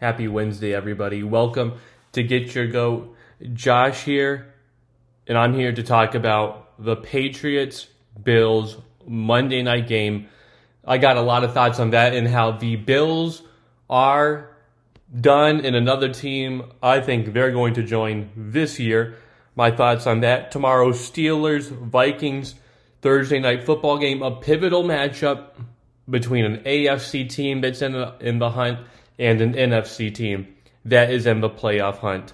[0.00, 1.22] Happy Wednesday, everybody.
[1.22, 1.74] Welcome
[2.12, 3.14] to Get Your Goat.
[3.52, 4.54] Josh here,
[5.26, 7.86] and I'm here to talk about the Patriots
[8.22, 10.28] Bills Monday night game.
[10.86, 13.42] I got a lot of thoughts on that and how the Bills
[13.90, 14.56] are
[15.20, 19.16] done and another team I think they're going to join this year.
[19.54, 20.50] My thoughts on that.
[20.50, 22.54] Tomorrow, Steelers, Vikings,
[23.02, 25.50] Thursday night football game, a pivotal matchup
[26.08, 28.78] between an AFC team that's in the, in the hunt
[29.20, 32.32] and an NFC team that is in the playoff hunt.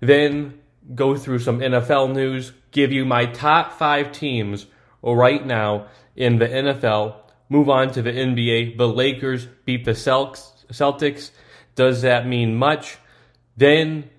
[0.00, 0.60] Then
[0.94, 4.66] go through some NFL news, give you my top five teams
[5.02, 7.16] right now in the NFL.
[7.48, 8.76] Move on to the NBA.
[8.76, 11.30] The Lakers beat the Celtics.
[11.74, 12.98] Does that mean much?
[13.56, 14.10] Then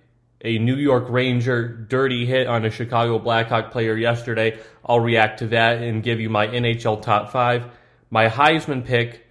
[0.42, 4.60] a New York Ranger dirty hit on a Chicago Blackhawk player yesterday.
[4.84, 7.66] I'll react to that and give you my NHL top five,
[8.10, 9.28] my Heisman pick,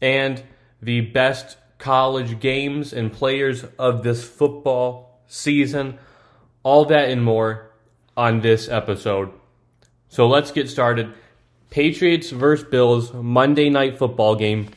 [0.00, 0.42] and
[0.80, 5.98] the best college games and players of this football season.
[6.62, 7.72] All that and more
[8.16, 9.32] on this episode.
[10.08, 11.12] So let's get started.
[11.70, 14.68] Patriots versus Bills Monday night football game.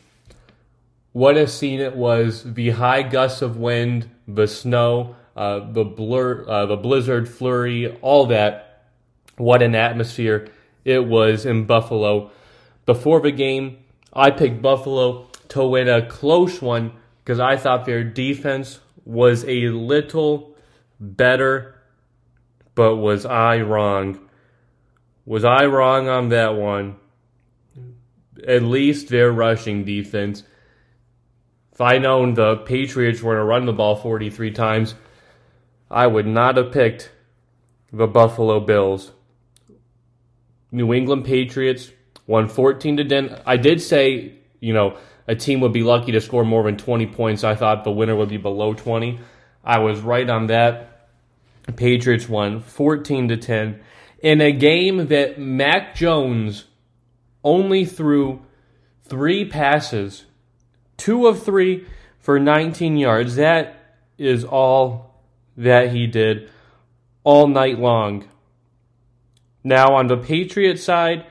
[1.11, 2.55] What a scene it was!
[2.55, 8.25] The high gusts of wind, the snow, uh, the blur, uh, the blizzard flurry, all
[8.27, 8.87] that.
[9.37, 10.47] What an atmosphere
[10.83, 12.31] it was in Buffalo.
[12.87, 13.77] Before the game,
[14.11, 16.93] I picked Buffalo to win a close one
[17.23, 20.55] because I thought their defense was a little
[20.99, 21.75] better,
[22.73, 24.19] but was I wrong?
[25.25, 26.97] Was I wrong on that one?
[28.47, 30.43] At least their rushing defense.
[31.71, 34.95] If I known the Patriots were going to run the ball 43 times,
[35.89, 37.11] I would not have picked
[37.91, 39.11] the Buffalo Bills.
[40.71, 41.91] New England Patriots
[42.27, 43.41] won 14 to 10.
[43.45, 47.07] I did say, you know, a team would be lucky to score more than 20
[47.07, 47.43] points.
[47.43, 49.19] I thought the winner would be below 20.
[49.63, 51.09] I was right on that.
[51.75, 53.79] Patriots won 14 to 10
[54.19, 56.65] in a game that Mac Jones
[57.43, 58.41] only threw
[59.03, 60.25] three passes,
[60.97, 61.85] two of three
[62.19, 63.35] for 19 yards.
[63.35, 65.23] That is all
[65.57, 66.49] that he did
[67.23, 68.27] all night long.
[69.63, 71.25] Now, on the Patriot side,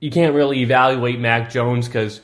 [0.00, 2.20] you can't really evaluate Mac Jones because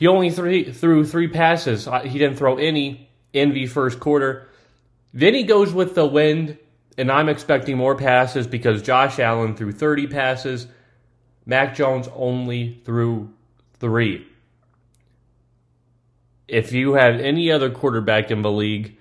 [0.00, 1.86] he only three, threw three passes.
[2.04, 4.48] He didn't throw any in the first quarter.
[5.12, 6.56] Then he goes with the wind,
[6.96, 10.66] and I'm expecting more passes because Josh Allen threw 30 passes.
[11.44, 13.34] Mac Jones only threw
[13.74, 14.26] three.
[16.48, 18.96] If you had any other quarterback in the league,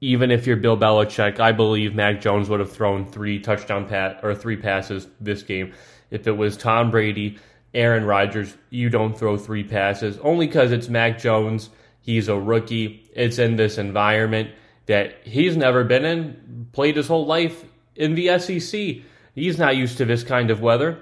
[0.00, 4.20] even if you're Bill Belichick, I believe Mac Jones would have thrown three touchdown pat
[4.22, 5.72] or three passes this game.
[6.12, 7.38] If it was Tom Brady,
[7.74, 11.70] Aaron Rodgers, you don't throw three passes only because it's Mac Jones.
[12.00, 13.08] He's a rookie.
[13.14, 14.50] It's in this environment
[14.86, 18.96] that he's never been in, played his whole life in the SEC.
[19.34, 21.00] He's not used to this kind of weather.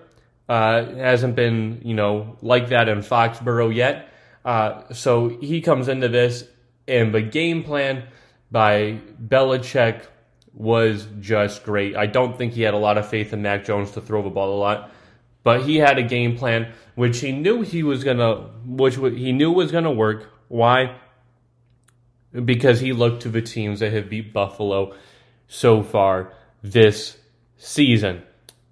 [0.49, 4.13] Uh, hasn't been, you know, like that in Foxborough yet.
[4.45, 6.45] Uh, so he comes into this,
[6.89, 8.05] and the game plan
[8.51, 10.07] by Belichick
[10.53, 11.97] was just great.
[11.97, 14.31] I don't think he had a lot of faith in Mac Jones to throw the
[14.31, 14.91] ball a lot.
[15.43, 19.51] But he had a game plan which he knew he was gonna, which he knew
[19.51, 20.31] was gonna work.
[20.49, 20.97] Why?
[22.33, 24.95] Because he looked to the teams that have beat Buffalo
[25.49, 27.17] so far this
[27.57, 28.23] season.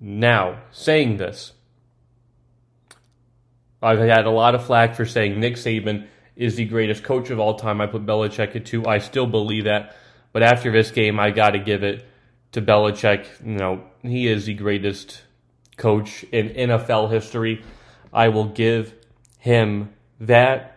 [0.00, 1.52] Now, saying this,
[3.82, 7.40] I've had a lot of flack for saying Nick Saban is the greatest coach of
[7.40, 7.80] all time.
[7.80, 8.86] I put Belichick at two.
[8.86, 9.96] I still believe that.
[10.32, 12.04] But after this game, I got to give it
[12.52, 13.26] to Belichick.
[13.44, 15.22] You know, he is the greatest
[15.78, 17.62] coach in NFL history.
[18.12, 18.94] I will give
[19.38, 20.74] him that.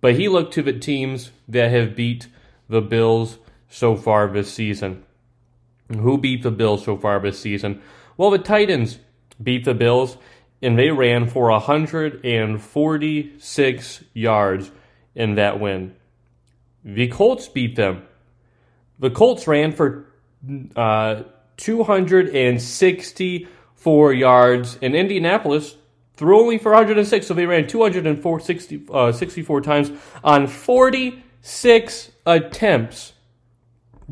[0.00, 2.28] But he looked to the teams that have beat
[2.68, 3.36] the Bills
[3.68, 5.04] so far this season.
[5.88, 7.82] Who beat the Bills so far this season?
[8.16, 8.98] Well, the Titans
[9.42, 10.16] beat the Bills,
[10.62, 14.70] and they ran for 146 yards
[15.14, 15.94] in that win.
[16.84, 18.02] The Colts beat them.
[18.98, 20.06] The Colts ran for
[20.76, 21.22] uh,
[21.56, 23.48] 260
[23.80, 24.76] four yards.
[24.82, 25.76] in Indianapolis
[26.14, 29.90] threw only for 106, so they ran 264 uh, 64 times
[30.22, 33.14] on 46 attempts.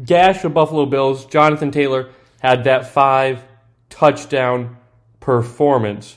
[0.03, 1.26] Gash the Buffalo Bills.
[1.26, 2.11] Jonathan Taylor
[2.41, 3.44] had that five
[3.91, 4.79] touchdown
[5.20, 6.17] performance.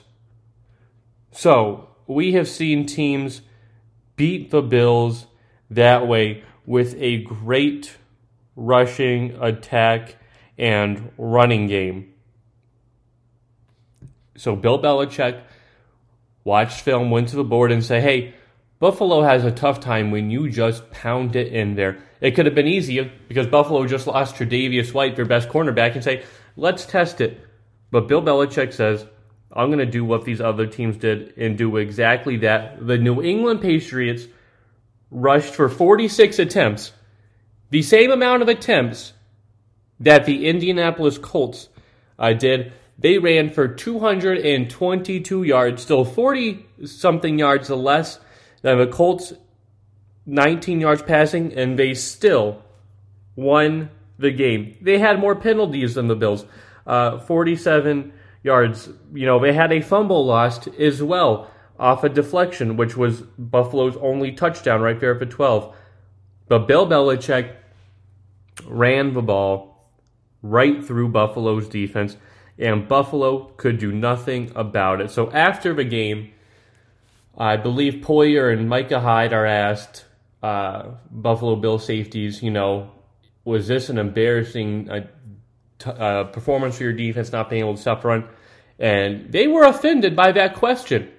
[1.31, 3.42] So we have seen teams
[4.15, 5.27] beat the Bills
[5.69, 7.97] that way with a great
[8.56, 10.15] rushing attack
[10.57, 12.11] and running game.
[14.42, 15.40] So Bill Belichick
[16.44, 18.34] watched film, went to the board, and say, "Hey,
[18.80, 22.00] Buffalo has a tough time when you just pound it in there.
[22.20, 26.04] It could have been easier because Buffalo just lost Tre'Davious White, their best cornerback, and
[26.04, 26.24] say,
[26.56, 27.40] let's test it.
[27.92, 29.06] But Bill Belichick says,
[29.54, 32.88] I'm going to do what these other teams did and do exactly that.
[32.88, 34.26] The New England Patriots
[35.12, 36.92] rushed for 46 attempts,
[37.70, 39.14] the same amount of attempts
[40.00, 41.70] that the Indianapolis Colts
[42.18, 42.74] uh, did.
[43.01, 48.19] They ran for 222 yards, still 40 something yards less
[48.62, 49.33] than the Colts
[50.27, 52.62] 19 yards passing, and they still
[53.36, 53.89] won
[54.19, 54.77] the game.
[54.81, 56.45] They had more penalties than the Bills,
[56.86, 58.13] uh, 47
[58.44, 58.89] yards.
[59.13, 61.50] You know, they had a fumble lost as well
[61.80, 65.75] off a deflection, which was Buffalo's only touchdown right there for 12.
[66.47, 67.56] But Bill Belichick
[68.68, 69.89] ran the ball
[70.44, 72.18] right through Buffalo's defense,
[72.62, 75.10] and Buffalo could do nothing about it.
[75.10, 76.31] So after the game,
[77.38, 80.06] I believe Poyer and Micah Hyde are asked,
[80.44, 82.92] uh, Buffalo Bill safeties, you know,
[83.44, 85.08] was this an embarrassing uh,
[85.80, 88.28] t- uh, performance for your defense not being able to stop run?
[88.78, 91.12] And they were offended by that question.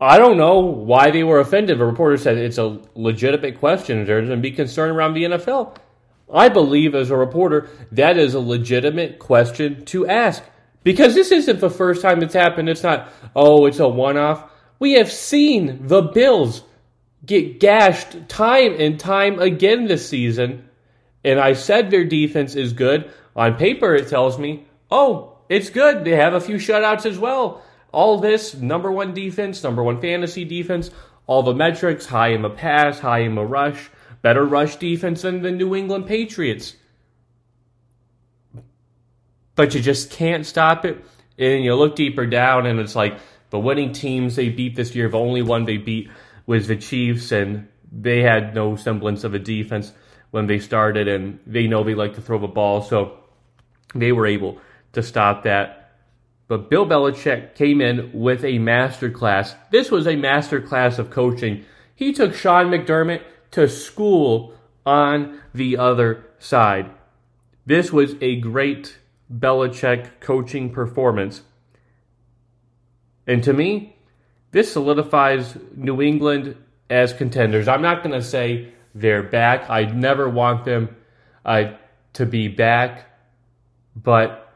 [0.00, 1.78] I don't know why they were offended.
[1.78, 4.04] The reporter said it's a legitimate question.
[4.04, 5.76] There's going to be concern around the NFL.
[6.32, 10.42] I believe, as a reporter, that is a legitimate question to ask.
[10.82, 12.68] Because this isn't the first time it's happened.
[12.68, 14.50] It's not, oh, it's a one off.
[14.78, 16.62] We have seen the Bills
[17.24, 20.68] get gashed time and time again this season.
[21.24, 23.10] And I said their defense is good.
[23.34, 26.04] On paper, it tells me, oh, it's good.
[26.04, 27.62] They have a few shutouts as well.
[27.92, 30.90] All this number one defense, number one fantasy defense,
[31.26, 33.90] all the metrics high in the pass, high in the rush,
[34.26, 36.74] better rush defense than the New England Patriots.
[39.54, 41.04] But you just can't stop it.
[41.38, 43.20] And you look deeper down, and it's like,
[43.50, 46.10] the winning teams they beat this year, the only one they beat
[46.44, 49.92] was the Chiefs, and they had no semblance of a defense
[50.32, 53.18] when they started, and they know they like to throw the ball, so
[53.94, 54.58] they were able
[54.94, 56.00] to stop that.
[56.48, 59.54] But Bill Belichick came in with a master class.
[59.70, 61.64] This was a master class of coaching.
[61.94, 64.54] He took Sean McDermott to school
[64.84, 66.90] on the other side.
[67.64, 68.98] This was a great
[69.32, 71.42] Belichick coaching performance.
[73.26, 73.96] And to me,
[74.52, 76.56] this solidifies New England
[76.88, 77.66] as contenders.
[77.66, 79.68] I'm not going to say they're back.
[79.68, 80.96] I never want them
[81.44, 81.72] uh,
[82.14, 83.10] to be back,
[83.96, 84.54] but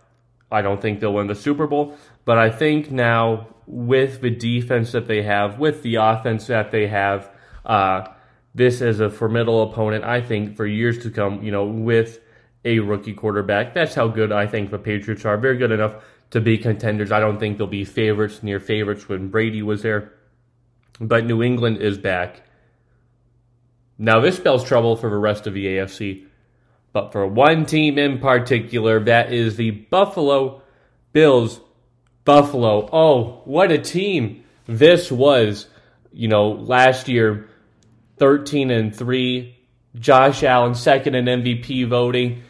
[0.50, 1.96] I don't think they'll win the Super Bowl.
[2.24, 6.86] But I think now, with the defense that they have, with the offense that they
[6.86, 7.30] have,
[7.64, 8.06] uh,
[8.54, 12.20] this is a formidable opponent, I think, for years to come, you know, with
[12.64, 13.74] a rookie quarterback.
[13.74, 15.36] That's how good I think the Patriots are.
[15.36, 17.12] Very good enough to be contenders.
[17.12, 20.12] I don't think they'll be favorites, near favorites when Brady was there.
[21.00, 22.42] But New England is back.
[23.98, 26.26] Now, this spells trouble for the rest of the AFC.
[26.92, 30.62] But for one team in particular, that is the Buffalo
[31.12, 31.60] Bills.
[32.24, 32.88] Buffalo.
[32.92, 35.66] Oh, what a team this was.
[36.12, 37.49] You know, last year,
[38.20, 39.56] 13 and 3.
[39.98, 42.42] Josh Allen, second in MVP voting.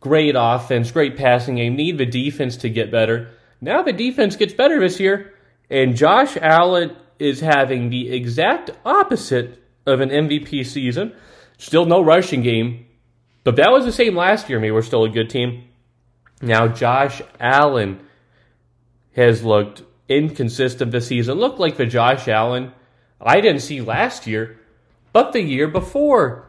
[0.00, 1.76] Great offense, great passing game.
[1.76, 3.30] Need the defense to get better.
[3.60, 5.34] Now the defense gets better this year,
[5.70, 11.14] and Josh Allen is having the exact opposite of an MVP season.
[11.58, 12.86] Still no rushing game,
[13.44, 14.58] but that was the same last year.
[14.58, 15.64] We were still a good team.
[16.40, 18.00] Now Josh Allen
[19.14, 21.38] has looked inconsistent this season.
[21.38, 22.72] Looked like the Josh Allen
[23.20, 24.60] I didn't see last year,
[25.12, 26.48] but the year before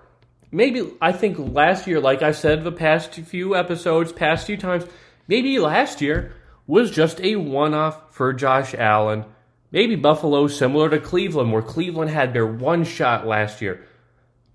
[0.51, 4.85] maybe I think last year, like I said, the past few episodes, past few times,
[5.27, 6.33] maybe last year
[6.67, 9.25] was just a one off for Josh Allen.
[9.71, 13.85] Maybe Buffalo similar to Cleveland, where Cleveland had their one shot last year.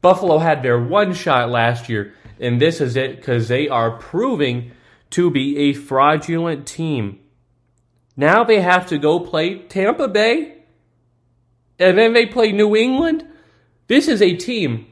[0.00, 4.72] Buffalo had their one shot last year, and this is it because they are proving
[5.10, 7.20] to be a fraudulent team.
[8.16, 10.58] Now they have to go play Tampa Bay,
[11.78, 13.26] and then they play New England.
[13.86, 14.86] This is a team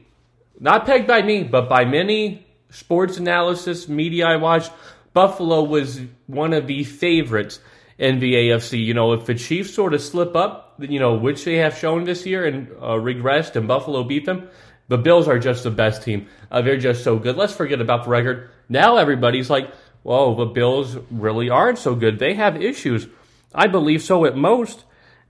[0.59, 4.71] not pegged by me, but by many sports analysis media I watched,
[5.13, 7.59] Buffalo was one of the favorites
[7.97, 8.83] in the AFC.
[8.83, 12.03] You know, if the Chiefs sort of slip up, you know, which they have shown
[12.03, 14.47] this year and uh, regressed, and Buffalo beat them,
[14.89, 16.27] the Bills are just the best team.
[16.51, 17.35] Uh, they're just so good.
[17.35, 18.49] Let's forget about the record.
[18.69, 19.73] Now everybody's like,
[20.03, 22.19] whoa, the Bills really aren't so good.
[22.19, 23.07] They have issues.
[23.55, 24.83] I believe so at most.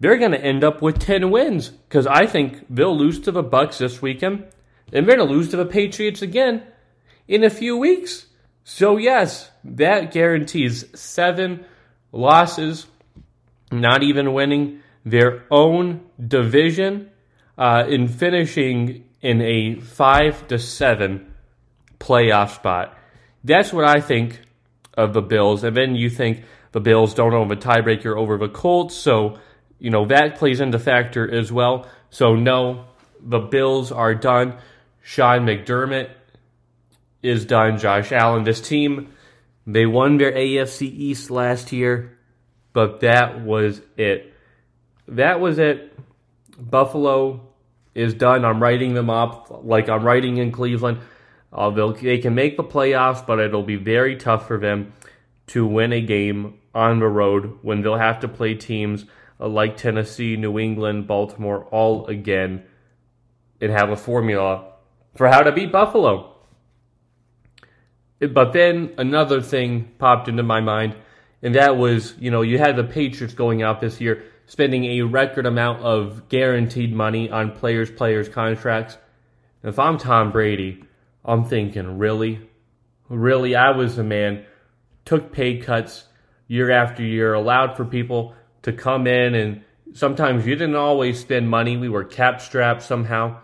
[0.03, 3.41] They're going to end up with 10 wins because I think they'll lose to the
[3.41, 4.45] Bucs this weekend
[4.91, 6.61] and they're going to lose to the Patriots again
[7.25, 8.25] in a few weeks.
[8.65, 11.65] So, yes, that guarantees seven
[12.11, 12.85] losses,
[13.71, 17.09] not even winning their own division.
[17.57, 21.33] uh, in finishing in a five to seven
[22.01, 22.97] playoff spot.
[23.45, 24.41] That's what I think
[24.95, 25.63] of the Bills.
[25.63, 26.43] And then you think
[26.73, 29.39] the Bills don't have a tiebreaker over the Colts, so
[29.83, 31.85] you know that plays into factor as well.
[32.09, 32.85] So no,
[33.19, 34.55] the Bills are done.
[35.01, 36.09] Sean McDermott
[37.21, 37.77] is done.
[37.77, 39.11] Josh Allen, this team,
[39.67, 42.17] they won their AFC East last year,
[42.71, 44.33] but that was it.
[45.09, 45.93] That was it.
[46.57, 47.41] Buffalo
[47.93, 48.45] is done.
[48.45, 50.99] I'm writing them up like I'm writing in Cleveland.
[51.51, 54.93] Uh, they can make the playoffs, but it'll be very tough for them
[55.47, 59.05] to win a game on the road when they'll have to play teams
[59.43, 62.63] Uh, like Tennessee, New England, Baltimore all again
[63.59, 64.71] and have a formula
[65.15, 66.33] for how to beat Buffalo.
[68.19, 70.95] But then another thing popped into my mind,
[71.41, 75.01] and that was, you know, you had the Patriots going out this year spending a
[75.01, 78.97] record amount of guaranteed money on players' players' contracts.
[79.61, 80.85] If I'm Tom Brady,
[81.25, 82.49] I'm thinking, really?
[83.09, 83.55] Really?
[83.55, 84.45] I was the man,
[85.03, 86.05] took pay cuts
[86.47, 91.49] year after year, allowed for people to come in, and sometimes you didn't always spend
[91.49, 91.77] money.
[91.77, 93.39] We were cap strapped somehow.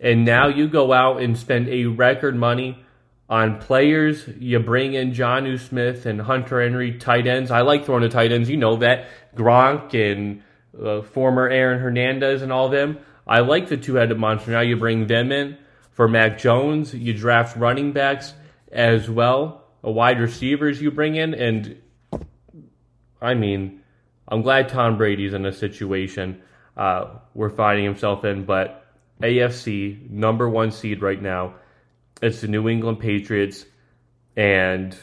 [0.00, 2.82] And now you go out and spend a record money
[3.28, 4.26] on players.
[4.38, 7.50] You bring in Jonnu Smith and Hunter Henry, tight ends.
[7.50, 8.48] I like throwing the tight ends.
[8.48, 9.08] You know that.
[9.36, 10.42] Gronk and
[10.82, 12.98] uh, former Aaron Hernandez and all them.
[13.26, 14.50] I like the two headed monster.
[14.50, 15.58] Now you bring them in
[15.92, 16.94] for Mac Jones.
[16.94, 18.32] You draft running backs
[18.72, 21.34] as well, a wide receivers you bring in.
[21.34, 21.80] And
[23.20, 23.82] I mean,
[24.30, 26.42] I'm glad Tom Brady's in a situation
[26.76, 28.86] uh, we're finding himself in, but
[29.20, 31.54] AFC number one seed right now.
[32.22, 33.66] It's the New England Patriots,
[34.36, 34.96] and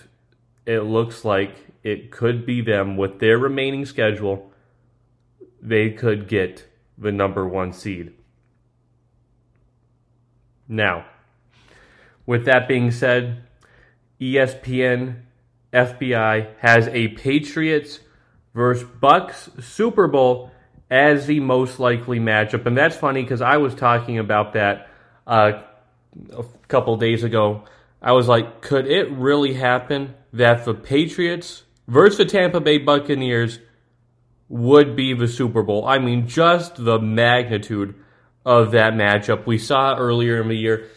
[0.66, 4.52] it looks like it could be them with their remaining schedule.
[5.62, 6.68] They could get
[6.98, 8.14] the number one seed.
[10.68, 11.06] Now,
[12.26, 13.44] with that being said,
[14.20, 15.22] ESPN
[15.72, 18.00] FPI has a Patriots
[18.58, 20.50] versus Bucs Super Bowl
[20.90, 24.90] as the most likely matchup, and that's funny because I was talking about that
[25.28, 25.62] uh,
[26.32, 27.66] a couple days ago.
[28.02, 33.60] I was like, could it really happen that the Patriots versus the Tampa Bay Buccaneers
[34.50, 35.86] would be the Super Bowl?
[35.86, 37.94] I mean, just the magnitude
[38.44, 39.46] of that matchup.
[39.46, 40.88] We saw earlier in the year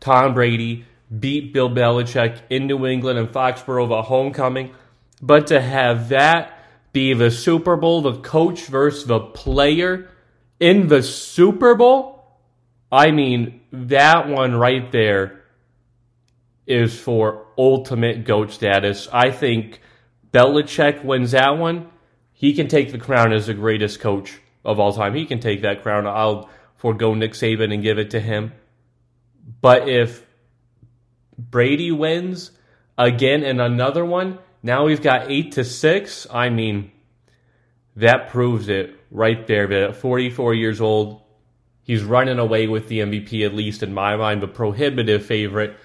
[0.00, 0.84] Tom Brady
[1.18, 4.74] beat Bill Belichick in New England and Foxborough, the homecoming.
[5.22, 6.58] But to have that
[6.94, 10.08] be the Super Bowl, the coach versus the player
[10.58, 12.24] in the Super Bowl,
[12.90, 15.42] I mean, that one right there
[16.66, 19.08] is for ultimate GOAT status.
[19.12, 19.80] I think
[20.32, 21.90] Belichick wins that one.
[22.32, 25.14] He can take the crown as the greatest coach of all time.
[25.14, 26.06] He can take that crown.
[26.06, 28.52] I'll forego Nick Saban and give it to him.
[29.60, 30.24] But if
[31.36, 32.52] Brady wins
[32.96, 36.26] again in another one, now we've got eight to six.
[36.32, 36.90] I mean,
[37.96, 39.66] that proves it right there.
[39.66, 41.20] That at 44 years old,
[41.82, 45.76] he's running away with the MVP, at least in my mind, the prohibitive favorite.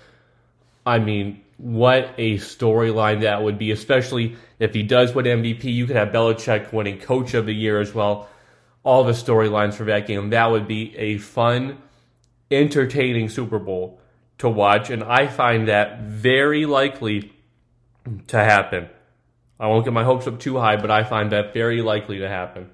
[0.86, 5.66] I mean, what a storyline that would be, especially if he does win MVP.
[5.66, 8.30] You could have Belichick winning Coach of the Year as well
[8.84, 10.30] all the storylines for that game.
[10.30, 11.80] That would be a fun,
[12.50, 14.00] entertaining Super Bowl
[14.38, 17.34] to watch, and I find that very likely
[18.28, 18.90] to happen.
[19.60, 22.30] I won't get my hopes up too high, but I find that very likely to
[22.30, 22.70] happen.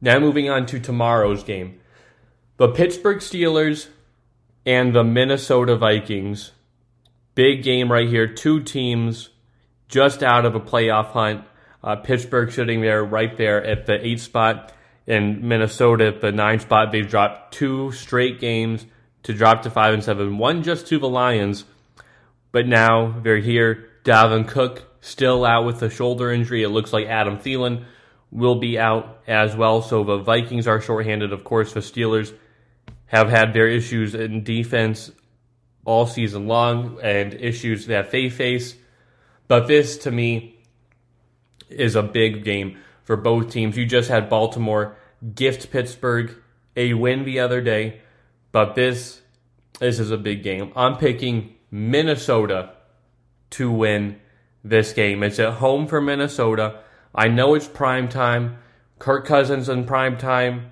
[0.00, 1.80] Now, moving on to tomorrow's game.
[2.56, 3.88] The Pittsburgh Steelers
[4.66, 6.52] and the Minnesota Vikings.
[7.34, 8.26] Big game right here.
[8.26, 9.30] Two teams
[9.88, 11.44] just out of a playoff hunt.
[11.82, 14.72] Uh, Pittsburgh sitting there right there at the eight spot,
[15.06, 16.92] and Minnesota at the nine spot.
[16.92, 18.86] They've dropped two straight games
[19.24, 20.38] to drop to five and seven.
[20.38, 21.64] One just to the Lions,
[22.52, 23.90] but now they're here.
[24.04, 26.62] Dalvin Cook still out with a shoulder injury.
[26.62, 27.84] It looks like Adam Thielen
[28.30, 29.82] will be out as well.
[29.82, 31.32] So the Vikings are shorthanded.
[31.32, 32.34] Of course, the Steelers
[33.06, 35.10] have had their issues in defense
[35.84, 38.74] all season long and issues that they face.
[39.46, 40.58] But this, to me,
[41.68, 43.76] is a big game for both teams.
[43.76, 44.96] You just had Baltimore
[45.34, 46.34] gift Pittsburgh
[46.76, 48.00] a win the other day,
[48.54, 49.20] but this
[49.80, 50.70] this is a big game.
[50.76, 52.70] I'm picking Minnesota
[53.50, 54.20] to win
[54.62, 55.24] this game.
[55.24, 56.78] It's at home for Minnesota.
[57.12, 58.58] I know it's prime time.
[59.00, 60.70] Kirk Cousins in prime time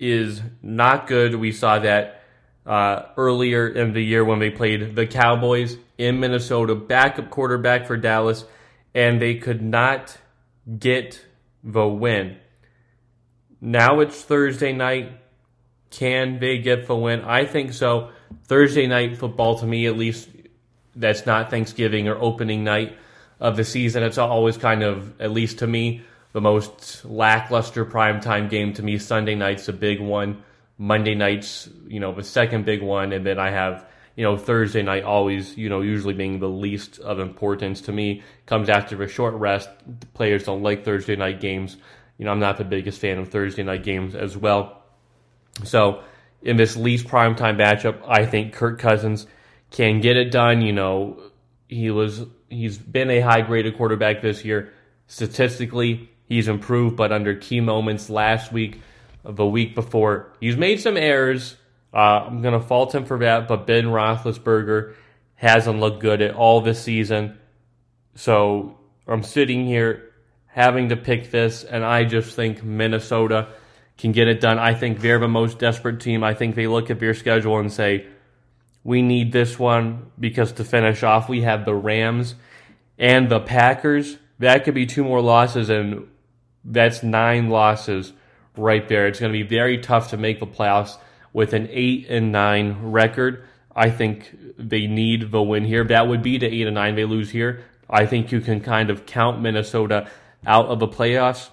[0.00, 1.36] is not good.
[1.36, 2.24] We saw that
[2.66, 7.96] uh, earlier in the year when they played the Cowboys in Minnesota, backup quarterback for
[7.96, 8.44] Dallas
[8.96, 10.18] and they could not
[10.76, 11.24] get
[11.62, 12.38] the win.
[13.60, 15.20] Now it's Thursday night.
[15.90, 17.22] Can they get the win?
[17.22, 18.10] I think so.
[18.44, 20.28] Thursday night football, to me at least,
[20.94, 22.96] that's not Thanksgiving or opening night
[23.40, 24.02] of the season.
[24.02, 26.02] It's always kind of, at least to me,
[26.32, 28.72] the most lackluster primetime game.
[28.74, 30.42] To me, Sunday night's a big one.
[30.78, 33.12] Monday night's, you know, the second big one.
[33.12, 36.98] And then I have, you know, Thursday night always, you know, usually being the least
[36.98, 38.22] of importance to me.
[38.46, 39.68] Comes after a short rest.
[40.14, 41.76] Players don't like Thursday night games.
[42.18, 44.82] You know, I'm not the biggest fan of Thursday night games as well.
[45.64, 46.02] So,
[46.42, 49.26] in this least primetime matchup, I think Kirk Cousins
[49.70, 50.62] can get it done.
[50.62, 51.20] You know,
[51.68, 54.72] he was he's been a high graded quarterback this year.
[55.06, 58.80] Statistically, he's improved, but under key moments last week,
[59.24, 61.56] of the week before, he's made some errors.
[61.92, 64.94] Uh, I'm gonna fault him for that, but Ben Roethlisberger
[65.34, 67.38] hasn't looked good at all this season.
[68.14, 70.12] So I'm sitting here
[70.46, 73.48] having to pick this, and I just think Minnesota
[73.98, 74.58] can get it done.
[74.58, 76.22] I think they're the most desperate team.
[76.22, 78.06] I think they look at their schedule and say,
[78.84, 82.34] we need this one because to finish off, we have the Rams
[82.98, 84.16] and the Packers.
[84.38, 86.08] That could be two more losses, and
[86.64, 88.12] that's nine losses
[88.56, 89.06] right there.
[89.06, 90.98] It's going to be very tough to make the playoffs
[91.32, 93.44] with an eight and nine record.
[93.74, 95.84] I think they need the win here.
[95.84, 96.94] That would be the eight and nine.
[96.94, 97.64] They lose here.
[97.88, 100.08] I think you can kind of count Minnesota
[100.46, 101.50] out of the playoffs.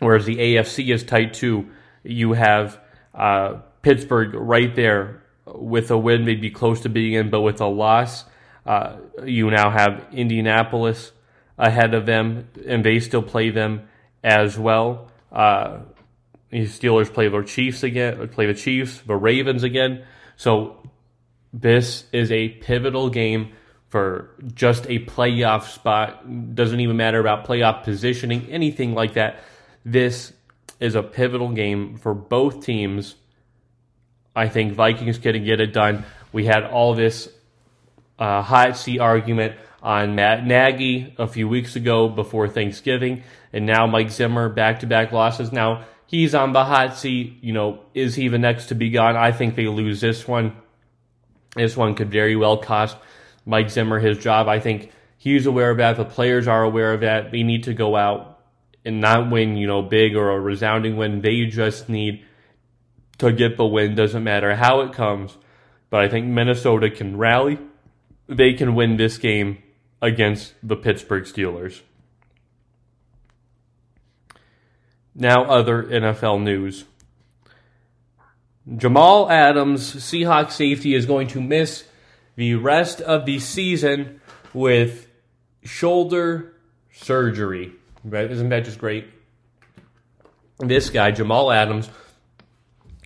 [0.00, 1.68] Whereas the AFC is tight too.
[2.02, 2.80] You have
[3.14, 7.66] uh, Pittsburgh right there with a win, maybe close to being in, but with a
[7.66, 8.24] loss.
[8.66, 11.12] Uh, you now have Indianapolis
[11.58, 13.88] ahead of them, and they still play them
[14.24, 15.10] as well.
[15.30, 15.80] Uh,
[16.50, 20.04] the Steelers play the Chiefs again, play the Chiefs, the Ravens again.
[20.36, 20.82] So
[21.52, 23.52] this is a pivotal game
[23.88, 26.54] for just a playoff spot.
[26.54, 29.40] Doesn't even matter about playoff positioning, anything like that.
[29.84, 30.32] This
[30.78, 33.16] is a pivotal game for both teams.
[34.34, 36.04] I think Vikings can get it done.
[36.32, 37.28] We had all this
[38.18, 43.86] uh, hot seat argument on Matt Nagy a few weeks ago before Thanksgiving, and now
[43.86, 45.52] Mike Zimmer back to back losses.
[45.52, 47.38] Now he's on the hot seat.
[47.42, 49.16] You know, is he the next to be gone?
[49.16, 50.56] I think they lose this one.
[51.56, 52.96] This one could very well cost
[53.44, 54.48] Mike Zimmer his job.
[54.48, 55.96] I think he's aware of that.
[55.96, 57.32] The players are aware of that.
[57.32, 58.29] They need to go out
[58.84, 61.20] and not win, you know, big or a resounding win.
[61.20, 62.24] They just need
[63.18, 63.94] to get the win.
[63.94, 65.36] Doesn't matter how it comes.
[65.90, 67.58] But I think Minnesota can rally.
[68.28, 69.58] They can win this game
[70.00, 71.82] against the Pittsburgh Steelers.
[75.14, 76.84] Now, other NFL news.
[78.76, 81.84] Jamal Adams, Seahawks safety, is going to miss
[82.36, 84.20] the rest of the season
[84.54, 85.08] with
[85.64, 86.54] shoulder
[86.92, 87.72] surgery.
[88.04, 88.30] Right?
[88.30, 89.06] Isn't that just great?
[90.58, 91.88] This guy, Jamal Adams,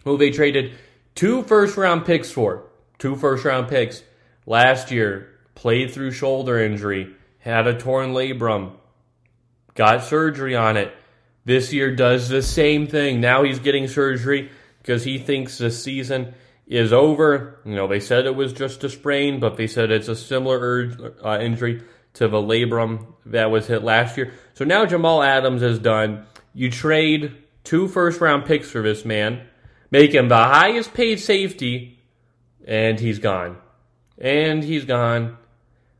[0.05, 0.75] who they traded
[1.15, 2.65] two first round picks for,
[2.99, 4.03] two first round picks
[4.47, 8.73] last year, played through shoulder injury, had a torn labrum,
[9.75, 10.93] got surgery on it.
[11.45, 13.21] This year does the same thing.
[13.21, 16.35] Now he's getting surgery because he thinks the season
[16.67, 17.61] is over.
[17.65, 21.15] You know, they said it was just a sprain, but they said it's a similar
[21.23, 21.83] uh, injury
[22.15, 24.33] to the labrum that was hit last year.
[24.55, 26.27] So now Jamal Adams is done.
[26.55, 29.47] You trade two first round picks for this man,
[29.91, 31.99] make him the highest paid safety,
[32.67, 33.59] and he's gone.
[34.19, 35.37] And he's gone.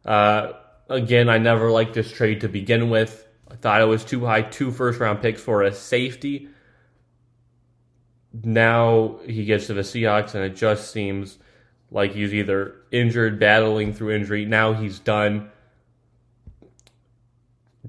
[0.05, 0.53] Uh,
[0.89, 3.27] again, I never liked this trade to begin with.
[3.51, 6.49] I thought it was too high, two first round picks for a safety.
[8.33, 11.39] Now he gets to the Seahawks, and it just seems
[11.91, 14.45] like he's either injured, battling through injury.
[14.45, 15.51] Now he's done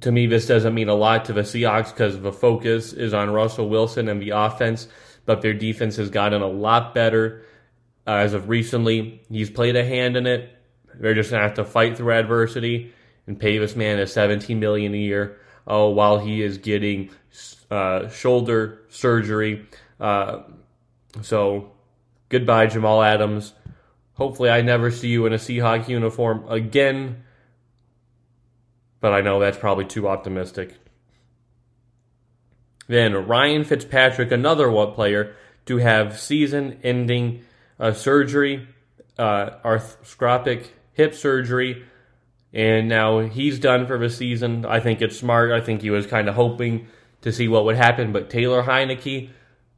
[0.06, 3.32] to me, this doesn't mean a lot to the Seahawks because the focus is on
[3.32, 4.88] Russell Wilson and the offense,
[5.26, 7.44] but their defense has gotten a lot better
[8.06, 9.24] uh, as of recently.
[9.32, 10.56] He's played a hand in it.
[10.94, 12.94] They're just gonna have to fight through adversity
[13.26, 15.39] and pay this man a 17 million a year.
[15.65, 17.10] Oh, while he is getting
[17.72, 19.65] uh, shoulder surgery.
[20.00, 20.44] Uh,
[21.24, 21.72] so,
[22.30, 23.54] goodbye, Jamal Adams.
[24.13, 27.24] Hopefully, I never see you in a Seahawk uniform again
[29.06, 30.74] but I know that's probably too optimistic.
[32.88, 35.36] Then Ryan Fitzpatrick, another what player
[35.68, 37.44] to have season-ending
[37.80, 38.68] uh, surgery,
[39.20, 41.86] uh, arthroscopic hip surgery,
[42.52, 44.65] and now he's done for the season.
[44.65, 45.52] I think it's smart.
[45.52, 46.88] I think he was kind of hoping
[47.22, 49.30] to see what would happen, but Taylor Heinicke,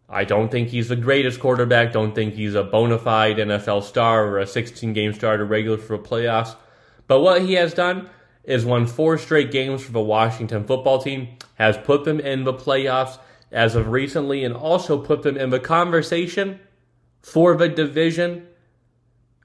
[0.08, 1.92] I don't think he's the greatest quarterback.
[1.92, 5.98] Don't think he's a bona fide NFL star or a 16 game starter regular for
[5.98, 6.56] playoffs.
[7.08, 8.10] But what he has done
[8.48, 12.54] has won four straight games for the Washington football team, has put them in the
[12.54, 13.20] playoffs
[13.52, 16.60] as of recently, and also put them in the conversation
[17.22, 18.48] for the division.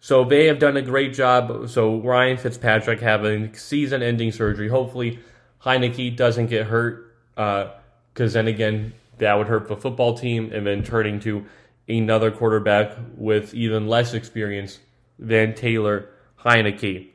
[0.00, 1.68] So they have done a great job.
[1.68, 4.68] So Ryan Fitzpatrick having season-ending surgery.
[4.68, 5.20] Hopefully,
[5.64, 7.70] Heinicke doesn't get hurt, because
[8.16, 11.46] uh, then again, that would hurt the football team, and then turning to
[11.88, 14.80] another quarterback with even less experience
[15.18, 16.08] than Taylor
[16.40, 17.11] Heinicke.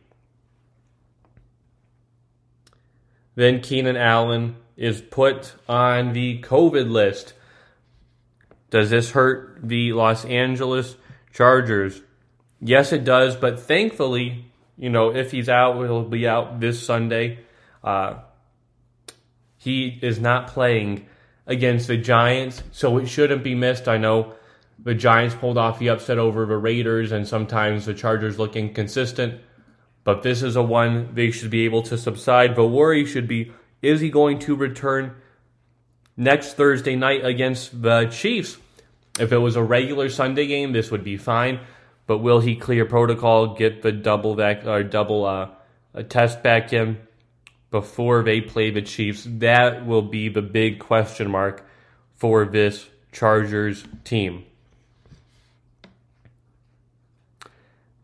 [3.38, 7.36] Then Keenan Allen is put on the COVID list.
[8.72, 10.96] Does this hurt the Los Angeles
[11.32, 12.02] Chargers?
[12.60, 14.46] Yes, it does, but thankfully,
[14.76, 17.38] you know, if he's out, he'll be out this Sunday.
[17.84, 18.16] Uh,
[19.56, 21.06] he is not playing
[21.46, 23.88] against the Giants, so it shouldn't be missed.
[23.88, 24.34] I know
[24.84, 29.42] the Giants pulled off the upset over the Raiders, and sometimes the Chargers look inconsistent.
[30.08, 32.56] But this is a one they should be able to subside.
[32.56, 35.16] The worry should be is he going to return
[36.16, 38.56] next Thursday night against the Chiefs?
[39.20, 41.60] If it was a regular Sunday game, this would be fine.
[42.06, 45.50] But will he clear protocol, get the double back or double uh,
[45.94, 47.00] a test back in
[47.70, 49.28] before they play the Chiefs?
[49.28, 51.68] That will be the big question mark
[52.16, 54.46] for this Chargers team.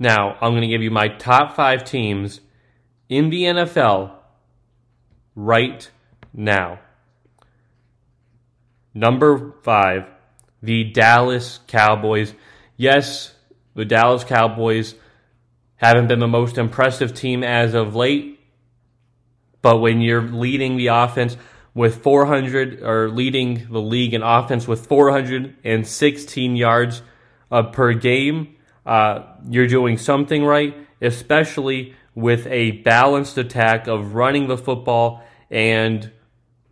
[0.03, 2.41] Now, I'm going to give you my top five teams
[3.07, 4.11] in the NFL
[5.33, 5.89] right
[6.33, 6.79] now.
[8.93, 10.09] Number five,
[10.61, 12.33] the Dallas Cowboys.
[12.75, 13.33] Yes,
[13.75, 14.95] the Dallas Cowboys
[15.77, 18.41] haven't been the most impressive team as of late,
[19.61, 21.37] but when you're leading the offense
[21.73, 27.01] with 400 or leading the league in offense with 416 yards
[27.49, 28.52] uh, per game,
[28.86, 36.12] uh, you're doing something right, especially with a balanced attack of running the football and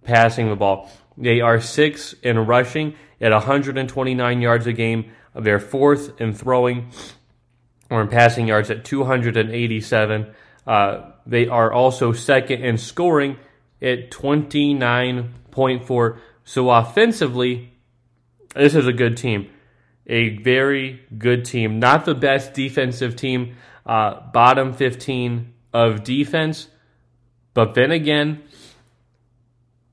[0.04, 0.90] passing the ball.
[1.18, 5.12] They are six in rushing at 129 yards a game.
[5.36, 6.92] They're fourth in throwing
[7.90, 10.34] or in passing yards at 287.
[10.66, 13.38] Uh, they are also second in scoring
[13.82, 16.20] at 29.4.
[16.44, 17.74] So offensively,
[18.56, 19.50] this is a good team
[20.12, 21.80] a very good team.
[21.80, 26.68] Not the best defensive team, uh, bottom 15 of defense.
[27.54, 28.44] But then again,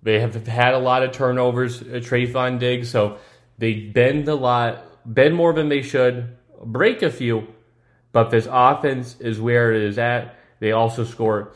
[0.03, 3.19] they have had a lot of turnovers, uh, Trevon Diggs, so
[3.59, 7.47] they bend a lot, bend more than they should, break a few.
[8.11, 10.35] But this offense is where it is at.
[10.59, 11.53] They also score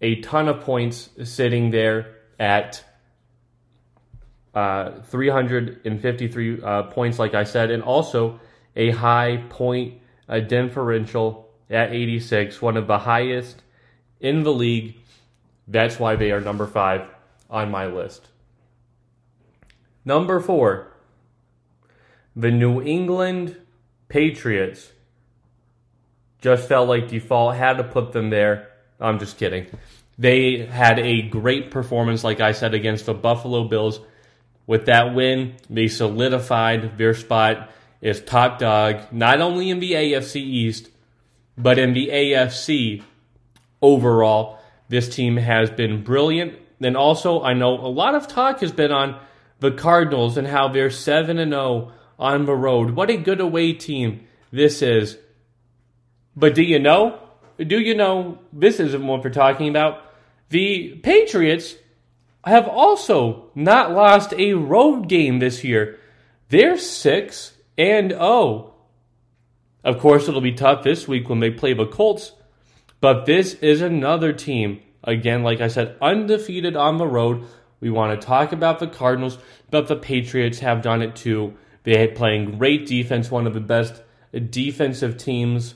[0.00, 2.84] a ton of points sitting there at
[4.54, 8.40] uh, 353 uh, points, like I said, and also
[8.76, 13.62] a high point a differential at 86, one of the highest
[14.20, 14.96] in the league.
[15.66, 17.08] That's why they are number five
[17.50, 18.28] on my list.
[20.04, 20.92] Number four,
[22.36, 23.56] the New England
[24.08, 24.92] Patriots.
[26.40, 28.68] Just felt like default, had to put them there.
[29.00, 29.66] I'm just kidding.
[30.18, 34.00] They had a great performance, like I said, against the Buffalo Bills
[34.66, 37.70] with that win, they solidified their spot
[38.02, 40.90] as top dog, not only in the AFC East,
[41.56, 43.02] but in the AFC
[43.80, 44.58] overall.
[44.88, 46.54] This team has been brilliant.
[46.80, 49.18] And also, I know a lot of talk has been on
[49.60, 52.90] the Cardinals and how they're 7 and 0 on the road.
[52.90, 55.16] What a good away team this is.
[56.36, 57.20] But do you know?
[57.58, 60.02] Do you know this isn't what we're talking about?
[60.50, 61.76] The Patriots
[62.46, 65.98] have also not lost a road game this year.
[66.48, 68.74] They're 6 and 0.
[69.82, 72.32] Of course, it'll be tough this week when they play the Colts,
[73.00, 77.44] but this is another team, again, like I said, undefeated on the road.
[77.80, 79.36] We want to talk about the Cardinals,
[79.70, 81.54] but the Patriots have done it too.
[81.82, 84.02] They're playing great defense, one of the best
[84.50, 85.74] defensive teams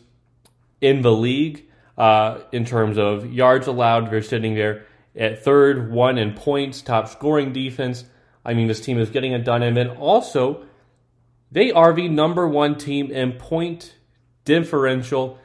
[0.81, 1.66] in the league
[1.98, 4.11] uh, in terms of yards allowed.
[4.11, 4.87] They're sitting there
[5.18, 8.04] at third, one in points, top scoring defense.
[8.44, 9.62] I mean, this team is getting it done.
[9.62, 10.64] And then also,
[11.50, 13.94] they are the number one team in point
[14.44, 15.38] differential,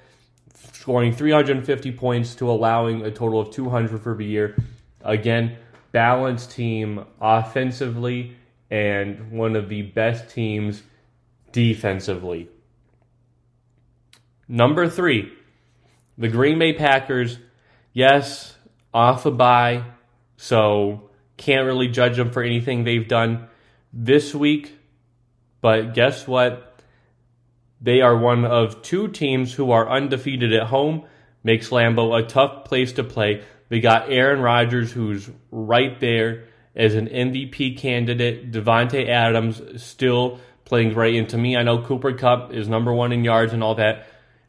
[0.73, 4.55] scoring 350 points to allowing a total of 200 for the year.
[5.01, 5.57] Again,
[5.91, 8.37] balanced team offensively
[8.69, 10.83] and one of the best teams
[11.51, 12.49] defensively.
[14.47, 15.31] Number three,
[16.17, 17.37] the Green Bay Packers.
[17.93, 18.55] Yes,
[18.93, 19.83] off a bye,
[20.37, 23.47] so can't really judge them for anything they've done
[23.91, 24.77] this week.
[25.61, 26.79] But guess what?
[27.81, 31.05] They are one of two teams who are undefeated at home.
[31.43, 33.43] Makes Lambeau a tough place to play.
[33.69, 38.51] We got Aaron Rodgers, who's right there as an MVP candidate.
[38.51, 43.23] Davante Adams still playing right into me, I know Cooper Kupp is number one in
[43.23, 44.07] yards and all that.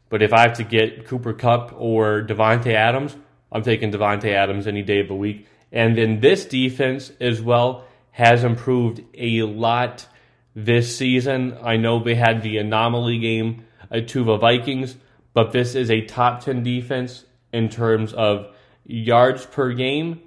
[0.09, 3.15] But if I have to get Cooper Kupp or Davante Adams,
[3.55, 5.47] I'm taking Davante Adams any day of the week.
[5.71, 10.05] And then this defense as well has improved a lot
[10.53, 11.57] this season.
[11.63, 13.63] I know they had the anomaly game
[14.07, 14.97] to the Vikings,
[15.33, 20.19] but this is a top 10 defense in terms of yards per game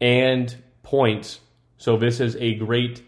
[0.00, 1.40] and points.
[1.78, 3.02] So this is a great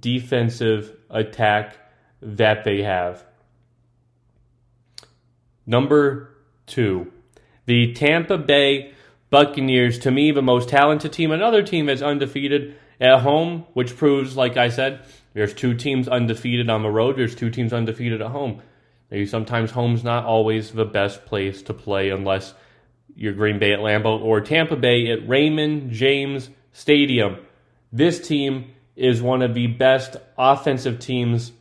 [0.00, 1.78] defensive attack
[2.20, 3.24] that they have.
[5.64, 7.10] Number two,
[7.64, 8.93] the Tampa Bay
[9.30, 11.30] Buccaneers, to me, the most talented team.
[11.30, 16.70] Another team that's undefeated at home, which proves, like I said, there's two teams undefeated
[16.70, 18.62] on the road, there's two teams undefeated at home.
[19.10, 22.54] Maybe sometimes home's not always the best place to play unless
[23.16, 27.38] you're Green Bay at Lambeau or Tampa Bay at Raymond James Stadium.
[27.92, 31.52] This team is one of the best offensive teams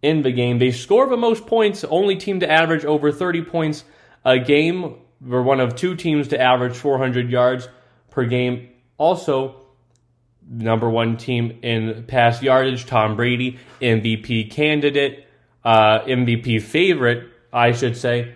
[0.00, 0.58] in the game.
[0.58, 3.84] They score the most points, only team to average over 30 points
[4.24, 4.96] a game.
[5.24, 7.68] We're one of two teams to average 400 yards
[8.10, 8.70] per game.
[8.98, 9.62] Also,
[10.48, 15.26] number one team in pass yardage, Tom Brady, MVP candidate,
[15.64, 18.34] uh, MVP favorite, I should say.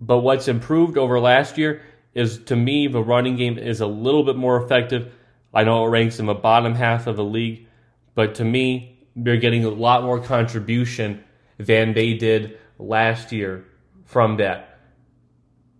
[0.00, 1.82] But what's improved over last year
[2.14, 5.14] is, to me, the running game is a little bit more effective.
[5.54, 7.66] I know it ranks in the bottom half of the league,
[8.14, 11.24] but to me, they're getting a lot more contribution
[11.58, 13.64] than they did last year
[14.04, 14.71] from that.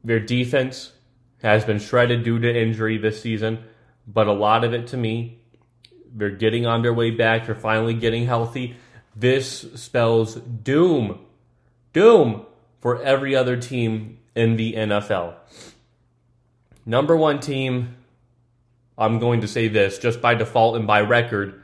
[0.05, 0.93] Their defense
[1.43, 3.65] has been shredded due to injury this season,
[4.07, 5.41] but a lot of it to me,
[6.15, 7.47] they're getting on their way back.
[7.47, 8.77] They're finally getting healthy.
[9.17, 11.21] This spells doom,
[11.93, 12.47] doom
[12.81, 15.35] for every other team in the NFL.
[16.85, 17.97] Number one team
[18.99, 21.63] I'm going to say this just by default and by record,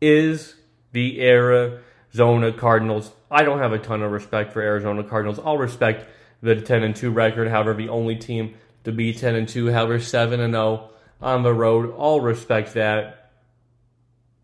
[0.00, 0.54] is
[0.92, 3.12] the Arizona Cardinals.
[3.30, 5.38] I don't have a ton of respect for Arizona Cardinals.
[5.44, 6.08] I'll respect
[6.42, 9.98] the 10 and 2 record, however, the only team to be 10 and 2, however,
[9.98, 11.94] 7 and 0 on the road.
[11.98, 13.32] I'll respect that.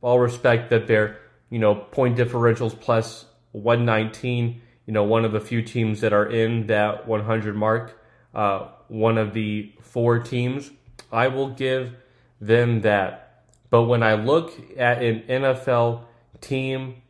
[0.02, 5.40] I'll respect that they're, you know, point differentials plus 119, you know, one of the
[5.40, 8.00] few teams that are in that 100 mark,
[8.35, 10.70] uh, one of the four teams.
[11.12, 11.94] I will give
[12.40, 13.44] than that.
[13.70, 16.05] But when I look at an NFL
[16.40, 17.02] team,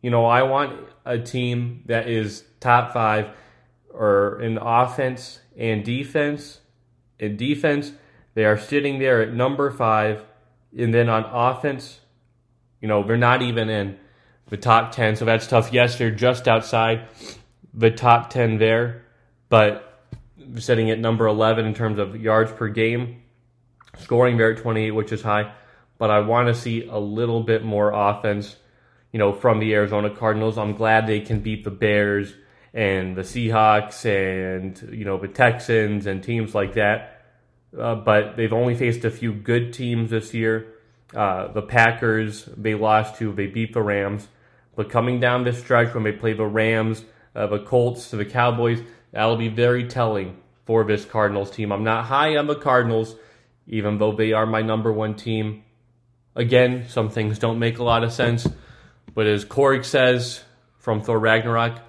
[0.00, 3.30] you know, I want a team that is top five
[3.90, 6.60] or in offense and defense.
[7.18, 7.92] In defense,
[8.34, 10.24] they are sitting there at number five.
[10.76, 12.00] And then on offense,
[12.80, 13.98] you know, they're not even in
[14.46, 15.16] the top 10.
[15.16, 15.72] So that's tough.
[15.72, 17.08] Yes, they're just outside
[17.74, 19.04] the top 10 there,
[19.48, 20.06] but
[20.56, 23.22] sitting at number 11 in terms of yards per game
[23.98, 25.52] scoring there at 28, which is high.
[25.98, 28.56] But I want to see a little bit more offense,
[29.12, 30.56] you know, from the Arizona Cardinals.
[30.56, 32.32] I'm glad they can beat the Bears
[32.74, 37.22] and the Seahawks and you know the Texans and teams like that.
[37.78, 40.74] Uh, but they've only faced a few good teams this year.
[41.14, 44.28] Uh, the Packers they lost to, they beat the Rams.
[44.76, 47.04] But coming down this stretch when they play the Rams,
[47.34, 48.80] uh, the Colts, the Cowboys,
[49.12, 51.72] that'll be very telling for this Cardinals team.
[51.72, 53.16] I'm not high on the Cardinals
[53.68, 55.62] even though they are my number one team.
[56.34, 58.48] Again, some things don't make a lot of sense,
[59.14, 60.42] but as Korg says
[60.78, 61.80] from Thor Ragnarok,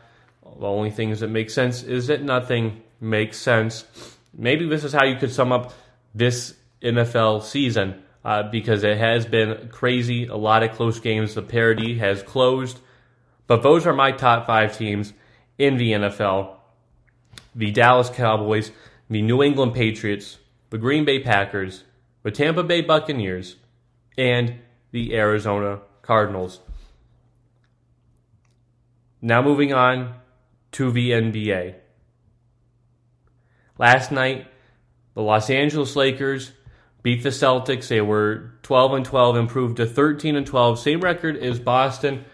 [0.60, 3.86] the only things that make sense is that nothing makes sense.
[4.34, 5.74] Maybe this is how you could sum up
[6.14, 10.28] this NFL season uh, because it has been crazy.
[10.28, 11.34] A lot of close games.
[11.34, 12.80] The parity has closed.
[13.48, 15.14] But those are my top five teams
[15.58, 16.56] in the NFL
[17.56, 18.72] the Dallas Cowboys,
[19.10, 20.38] the New England Patriots,
[20.70, 21.84] the Green Bay Packers,
[22.24, 23.56] the Tampa Bay Buccaneers,
[24.18, 24.60] and
[24.92, 26.60] the Arizona Cardinals.
[29.22, 30.14] Now moving on
[30.74, 31.76] to the NBA.
[33.78, 34.48] Last night,
[35.14, 36.52] the Los Angeles Lakers
[37.02, 37.88] beat the Celtics.
[37.88, 42.26] They were 12 and 12, improved to 13 and 12, same record as Boston.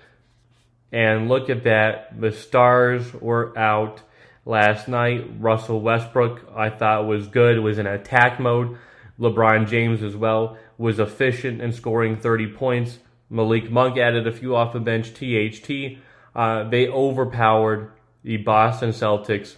[0.92, 4.02] And look at that, the stars were out
[4.46, 5.26] last night.
[5.40, 8.78] Russell Westbrook, I thought was good, was in attack mode.
[9.20, 13.00] LeBron James as well was efficient in scoring 30 points.
[13.30, 15.14] Malik Monk added a few off the bench.
[15.14, 16.00] THT,
[16.36, 17.92] uh, they overpowered
[18.26, 19.56] the Boston Celtics.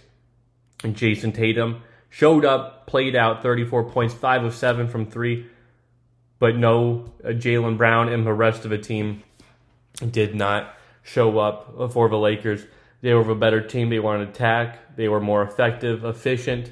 [0.84, 5.46] And Jayson Tatum showed up, played out 34 points, 5 of 7 from 3.
[6.38, 9.24] But no, uh, Jaylen Brown and the rest of the team
[10.08, 12.64] did not show up for the Lakers.
[13.00, 13.88] They were a better team.
[13.88, 14.96] They were on attack.
[14.96, 16.70] They were more effective, efficient.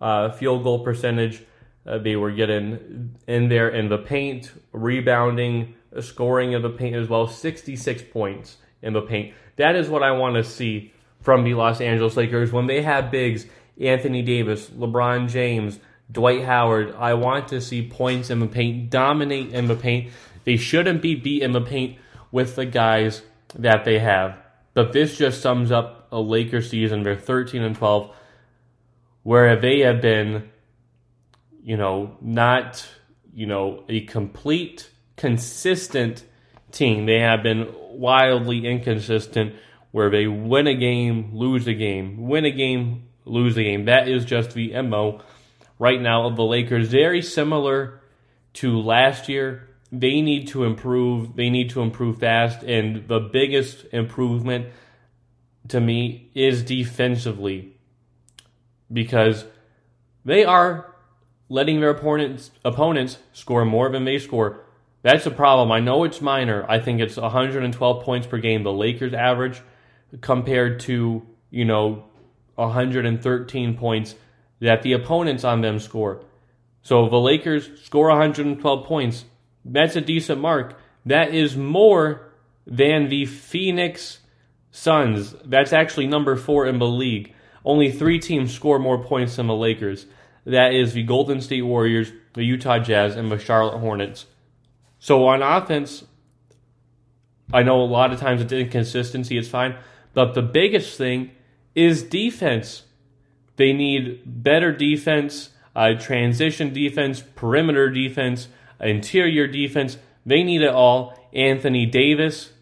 [0.00, 1.42] Uh, field goal percentage
[1.86, 7.08] Uh, they were getting in there in the paint, rebounding, scoring in the paint as
[7.08, 7.26] well.
[7.26, 9.34] 66 points in the paint.
[9.56, 13.10] That is what I want to see from the Los Angeles Lakers when they have
[13.10, 13.46] bigs
[13.80, 15.78] Anthony Davis, LeBron James,
[16.10, 16.94] Dwight Howard.
[16.96, 20.10] I want to see points in the paint, dominate in the paint.
[20.44, 21.98] They shouldn't be beat in the paint
[22.30, 23.22] with the guys
[23.54, 24.36] that they have.
[24.74, 27.02] But this just sums up a Lakers season.
[27.02, 28.14] They're 13 and 12,
[29.22, 30.50] where they have been,
[31.62, 32.86] you know, not,
[33.34, 36.24] you know, a complete, consistent
[36.72, 37.06] team.
[37.06, 39.54] They have been wildly inconsistent,
[39.92, 43.86] where they win a game, lose a game, win a game, lose a game.
[43.86, 45.20] That is just the MO
[45.78, 46.88] right now of the Lakers.
[46.88, 48.00] Very similar
[48.54, 49.68] to last year.
[49.92, 51.34] They need to improve.
[51.34, 52.62] They need to improve fast.
[52.62, 54.66] And the biggest improvement
[55.68, 57.76] to me is defensively
[58.92, 59.44] because
[60.24, 60.94] they are
[61.48, 64.64] letting their opponents opponents score more than they score.
[65.02, 65.72] That's a problem.
[65.72, 66.64] I know it's minor.
[66.68, 69.62] I think it's 112 points per game the Lakers average
[70.20, 72.04] compared to, you know,
[72.56, 74.14] 113 points
[74.60, 76.22] that the opponents on them score.
[76.82, 79.24] So the Lakers score 112 points,
[79.64, 80.78] that's a decent mark.
[81.06, 82.32] That is more
[82.66, 84.18] than the Phoenix
[84.70, 85.34] Suns.
[85.44, 87.34] That's actually number four in the league.
[87.64, 90.06] Only three teams score more points than the Lakers.
[90.46, 94.26] That is the Golden State Warriors, the Utah Jazz, and the Charlotte Hornets.
[94.98, 96.04] So on offense,
[97.52, 99.76] I know a lot of times it's inconsistency, it's fine.
[100.14, 101.30] But the biggest thing
[101.74, 102.82] is defense.
[103.56, 108.48] They need better defense, uh, transition defense, perimeter defense,
[108.80, 109.98] interior defense.
[110.26, 111.18] They need it all.
[111.32, 112.52] Anthony Davis,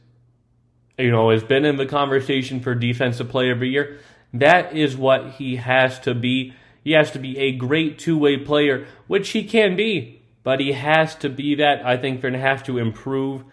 [0.99, 3.99] you know, has been in the conversation for defensive player of the year.
[4.35, 6.53] That is what he has to be.
[6.85, 10.73] He has to be a great two way player, which he can be, but he
[10.73, 11.85] has to be that.
[11.85, 13.45] I think they're going to have to improve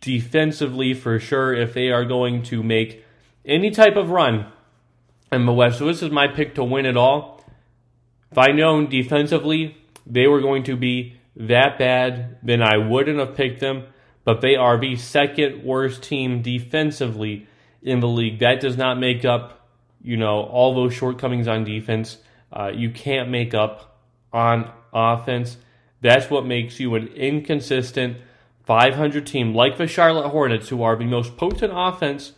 [0.00, 3.04] defensively for sure if they are going to make
[3.44, 4.46] any type of run
[5.32, 5.78] in the West.
[5.78, 7.44] So this is my pick to win it all.
[8.30, 13.34] If I known defensively they were going to be that bad, then I wouldn't have
[13.34, 13.84] picked them
[14.28, 17.46] but they are the second worst team defensively
[17.80, 18.40] in the league.
[18.40, 19.66] That does not make up,
[20.02, 22.18] you know, all those shortcomings on defense.
[22.52, 25.56] Uh, you can't make up on offense.
[26.02, 28.18] That's what makes you an inconsistent
[28.68, 32.34] 500 team like the Charlotte Hornets, who are the most potent offense,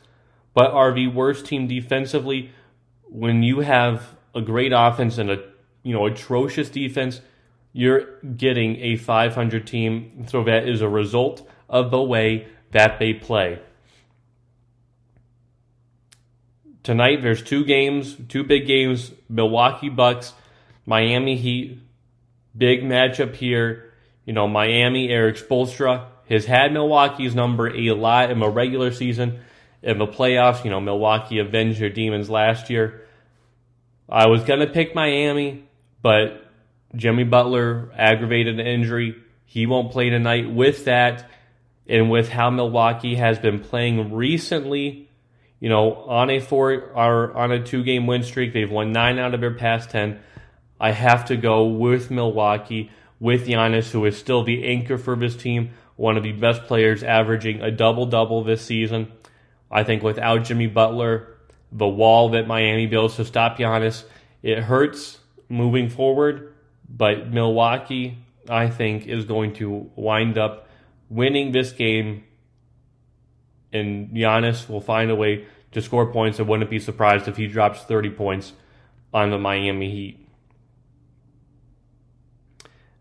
[0.54, 2.52] but are the worst team defensively.
[3.08, 5.42] When you have a great offense and a
[5.82, 7.20] you know atrocious defense,
[7.72, 10.24] you're getting a 500 team.
[10.28, 13.58] So that is a result of the way that they play.
[16.84, 20.32] Tonight, there's two games, two big games Milwaukee Bucks,
[20.86, 21.80] Miami Heat.
[22.56, 23.92] Big matchup here.
[24.24, 29.40] You know, Miami, Erik Spoelstra has had Milwaukee's number a lot in the regular season.
[29.82, 33.06] In the playoffs, you know, Milwaukee avenged their demons last year.
[34.08, 35.64] I was going to pick Miami,
[36.02, 36.46] but
[36.94, 39.16] Jimmy Butler aggravated an injury.
[39.44, 40.50] He won't play tonight.
[40.50, 41.30] With that,
[41.88, 45.08] and with how Milwaukee has been playing recently,
[45.58, 49.18] you know, on a four or on a two game win streak, they've won nine
[49.18, 50.20] out of their past ten.
[50.80, 55.36] I have to go with Milwaukee with Giannis, who is still the anchor for this
[55.36, 59.12] team, one of the best players, averaging a double double this season.
[59.70, 61.36] I think without Jimmy Butler,
[61.70, 64.04] the wall that Miami builds to stop Giannis,
[64.42, 65.18] it hurts
[65.50, 66.54] moving forward.
[66.88, 68.16] But Milwaukee,
[68.48, 70.68] I think, is going to wind up
[71.10, 72.24] winning this game,
[73.70, 76.40] and Giannis will find a way to score points.
[76.40, 78.54] I wouldn't be surprised if he drops 30 points
[79.12, 80.26] on the Miami Heat.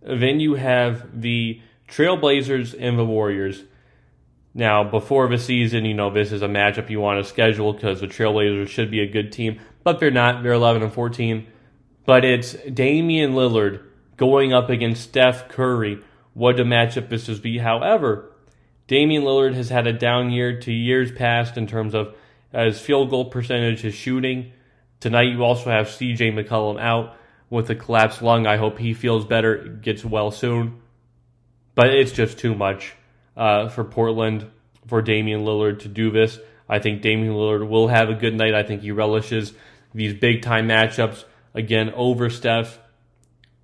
[0.01, 3.63] Then you have the Trailblazers and the Warriors.
[4.53, 8.01] Now, before the season, you know, this is a matchup you want to schedule because
[8.01, 10.43] the Trailblazers should be a good team, but they're not.
[10.43, 11.47] They're 11 and 14.
[12.05, 13.83] But it's Damian Lillard
[14.17, 15.99] going up against Steph Curry
[16.33, 17.57] what a matchup this would be.
[17.57, 18.31] However,
[18.87, 22.15] Damian Lillard has had a down year to years past in terms of
[22.53, 24.51] his field goal percentage, his shooting.
[24.99, 27.15] Tonight, you also have CJ McCollum out
[27.49, 28.47] with a collapsed lung.
[28.47, 30.81] I hope he feels better, gets well soon.
[31.79, 32.93] But it's just too much
[33.37, 34.51] uh, for Portland,
[34.87, 36.37] for Damian Lillard to do this.
[36.67, 38.53] I think Damian Lillard will have a good night.
[38.53, 39.53] I think he relishes
[39.93, 41.23] these big time matchups
[41.53, 42.79] again over Steph,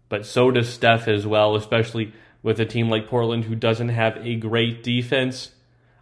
[0.07, 4.15] but so does Steph as well, especially with a team like Portland who doesn't have
[4.25, 5.51] a great defense.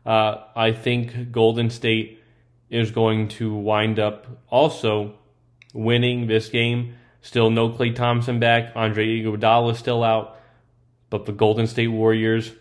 [0.06, 2.22] Uh, I think Golden State
[2.70, 5.16] is going to wind up also
[5.74, 6.94] winning this game.
[7.22, 8.72] Still no Klay Thompson back.
[8.76, 10.38] Andre Iguodala still out.
[11.14, 12.52] But the Golden State Warriors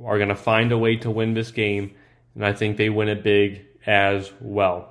[0.00, 1.96] are going to find a way to win this game,
[2.36, 4.90] and I think they win it big as well.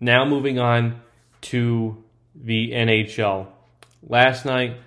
[0.00, 1.02] Now moving on
[1.42, 2.02] to
[2.34, 3.48] the NHL.
[4.08, 4.78] Last night,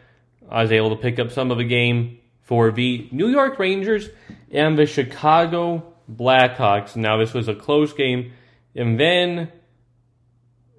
[0.50, 4.10] I was able to pick up some of the game for the New York Rangers
[4.50, 6.96] and the Chicago Blackhawks.
[6.96, 8.32] Now, this was a close game,
[8.74, 9.52] and then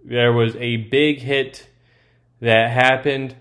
[0.05, 1.68] there was a big hit
[2.41, 3.34] that happened,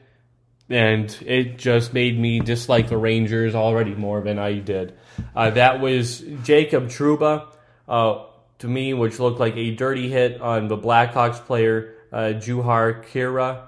[0.70, 4.94] and it just made me dislike the Rangers already more than I did.
[5.36, 7.48] Uh, that was Jacob Trouba,
[7.88, 8.26] uh,
[8.60, 13.68] to me, which looked like a dirty hit on the Blackhawks player, uh, Jujhar Khaira.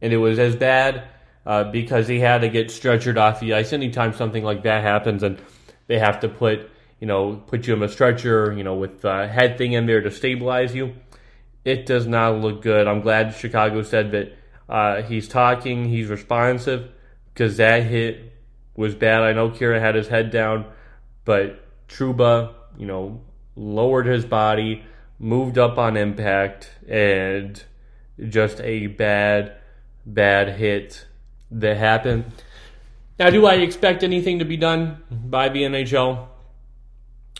[0.00, 1.08] And it was as bad
[1.46, 3.72] uh, because he had to get stretchered off the ice.
[3.72, 5.40] Anytime something like that happens and
[5.86, 9.26] they have to put, you know, put you in a stretcher, you know, with a
[9.26, 10.94] head thing in there to stabilize you,
[11.64, 12.86] it does not look good.
[12.86, 14.36] I'm glad Chicago said that
[14.68, 16.90] uh, he's talking, he's responsive,
[17.32, 18.32] because that hit
[18.76, 19.22] was bad.
[19.22, 20.66] I know Khaira had his head down,
[21.24, 23.20] but Trouba, you know,
[23.56, 24.84] lowered his body,
[25.18, 27.62] moved up on impact, and
[28.28, 29.56] just a bad,
[30.04, 31.06] bad hit
[31.50, 32.24] that happened.
[33.18, 36.26] Now, do I expect anything to be done by the NHL?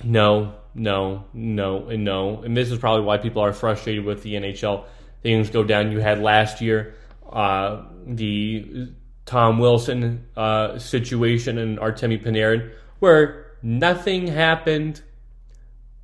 [0.05, 2.43] No, no, no, and no.
[2.43, 4.85] And this is probably why people are frustrated with the NHL.
[5.22, 5.93] Things go down.
[5.93, 6.95] You had last year
[7.33, 8.93] uh, the
[9.27, 15.03] Tom Wilson uh, situation and Artemi Panarin, where nothing happened.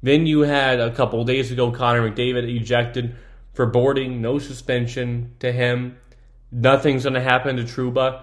[0.03, 3.17] Then you had a couple days ago Connor McDavid ejected
[3.53, 5.99] for boarding, no suspension to him.
[6.51, 8.23] Nothing's going to happen to Trouba.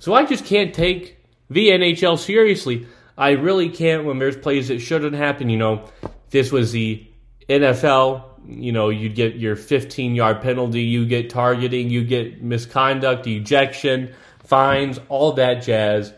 [0.00, 1.18] So I just can't take
[1.48, 2.86] the NHL seriously.
[3.16, 5.48] I really can't when there's plays that shouldn't happen.
[5.48, 5.84] You know,
[6.30, 7.06] this was the
[7.48, 13.26] NFL you know, you'd get your 15 yard penalty, you get targeting, you get misconduct,
[13.26, 16.12] ejection, fines, all that jazz.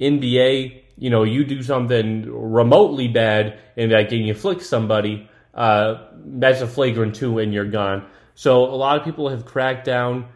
[0.00, 6.08] NBA, you know, you do something remotely bad in that game, you flick somebody, uh,
[6.12, 8.06] that's a flagrant two and you're gone.
[8.34, 10.26] So a lot of people have cracked down.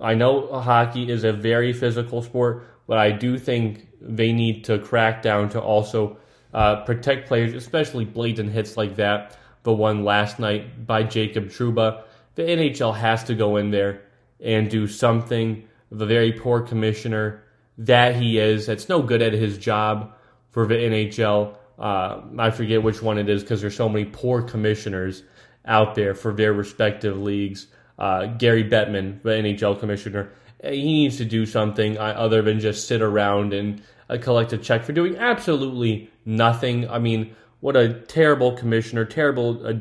[0.00, 4.78] I know hockey is a very physical sport, but I do think they need to
[4.78, 6.16] crack down to also
[6.52, 12.02] uh, protect players, especially blatant hits like that the one last night by Jacob Trouba.
[12.34, 14.02] The NHL has to go in there
[14.40, 15.64] and do something.
[15.90, 17.44] The very poor commissioner
[17.78, 20.14] that he is, that's no good at his job
[20.50, 21.54] for the NHL.
[21.78, 25.22] Uh, I forget which one it is because there's so many poor commissioners
[25.64, 27.66] out there for their respective leagues.
[27.98, 30.32] Uh, Gary Bettman, the NHL commissioner,
[30.62, 34.58] he needs to do something uh, other than just sit around and uh, collect a
[34.58, 36.88] check for doing absolutely nothing.
[36.88, 39.74] I mean, what a terrible commissioner, terrible uh,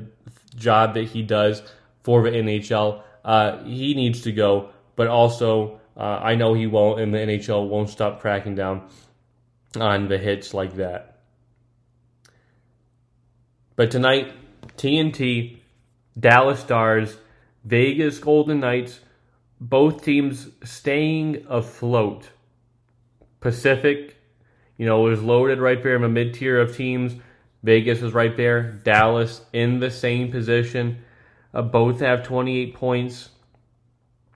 [0.55, 1.61] job that he does
[2.03, 3.01] for the NHL.
[3.23, 7.67] Uh, he needs to go, but also uh, I know he won't, and the NHL
[7.67, 8.88] won't stop cracking down
[9.79, 11.19] on the hits like that.
[13.75, 14.34] But tonight,
[14.77, 15.59] TNT,
[16.19, 17.17] Dallas Stars,
[17.63, 18.99] Vegas Golden Knights,
[19.62, 22.30] both teams staying afloat.
[23.39, 24.18] Pacific,
[24.78, 27.16] you know, is loaded right there in the mid tier of teams
[27.64, 28.64] Vegas is right there.
[28.84, 31.03] Dallas in the same position.
[31.53, 33.30] Uh, both have 28 points.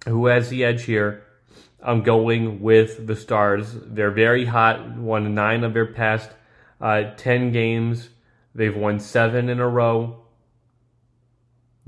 [0.05, 1.23] Who has the edge here?
[1.81, 3.69] I'm going with the Stars.
[3.73, 4.95] They're very hot.
[4.97, 6.29] Won nine of their past
[6.79, 8.09] uh, 10 games.
[8.53, 10.21] They've won seven in a row.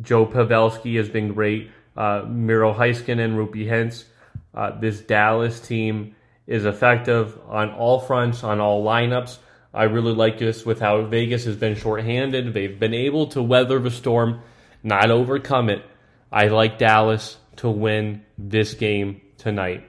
[0.02, 1.72] Joe Pavelski has been great.
[1.98, 4.06] Uh, Miro Heiskanen, Roope Hintz.
[4.54, 9.38] Uh, this Dallas team is effective on all fronts, on all lineups.
[9.74, 12.54] I really like this with how Vegas has been shorthanded.
[12.54, 14.41] They've been able to weather the storm,
[14.84, 15.84] not overcome it.
[16.32, 19.88] I like Dallas to win this game tonight.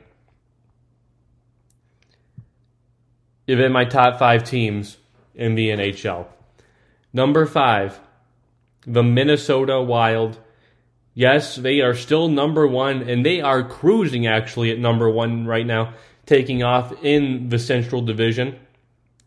[3.46, 4.98] Even my top five teams
[5.34, 6.26] in the NHL.
[7.12, 7.98] Number five,
[8.86, 10.38] the Minnesota Wild.
[11.18, 15.66] Yes, they are still number one, and they are cruising actually at number one right
[15.66, 15.94] now,
[16.26, 18.56] taking off in the Central Division.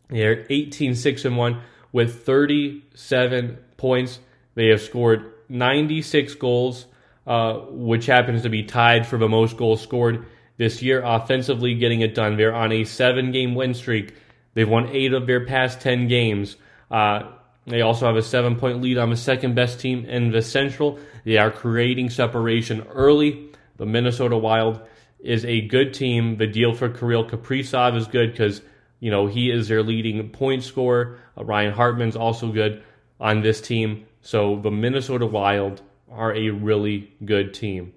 [0.07, 1.61] They're 18 6 and 1
[1.91, 4.19] with 37 points.
[4.55, 6.85] They have scored 96 goals,
[7.27, 11.03] uh, which happens to be tied for the most goals scored this year.
[11.03, 12.37] Offensively, getting it done.
[12.37, 14.13] They're on a seven game win streak.
[14.53, 16.55] They've won eight of their past 10 games.
[16.89, 17.33] Uh,
[17.71, 20.99] they also have a seven point lead on the second best team in the Central.
[21.23, 23.49] They are creating separation early.
[23.77, 24.81] The Minnesota Wild
[25.19, 26.37] is a good team.
[26.37, 28.61] The deal for Kirill Kaprizov is good because
[29.01, 31.19] you know, he is their leading point scorer.
[31.37, 32.83] Uh, Ryan Hartman's also good
[33.19, 34.05] on this team.
[34.21, 37.93] So the Minnesota Wild are a really good team.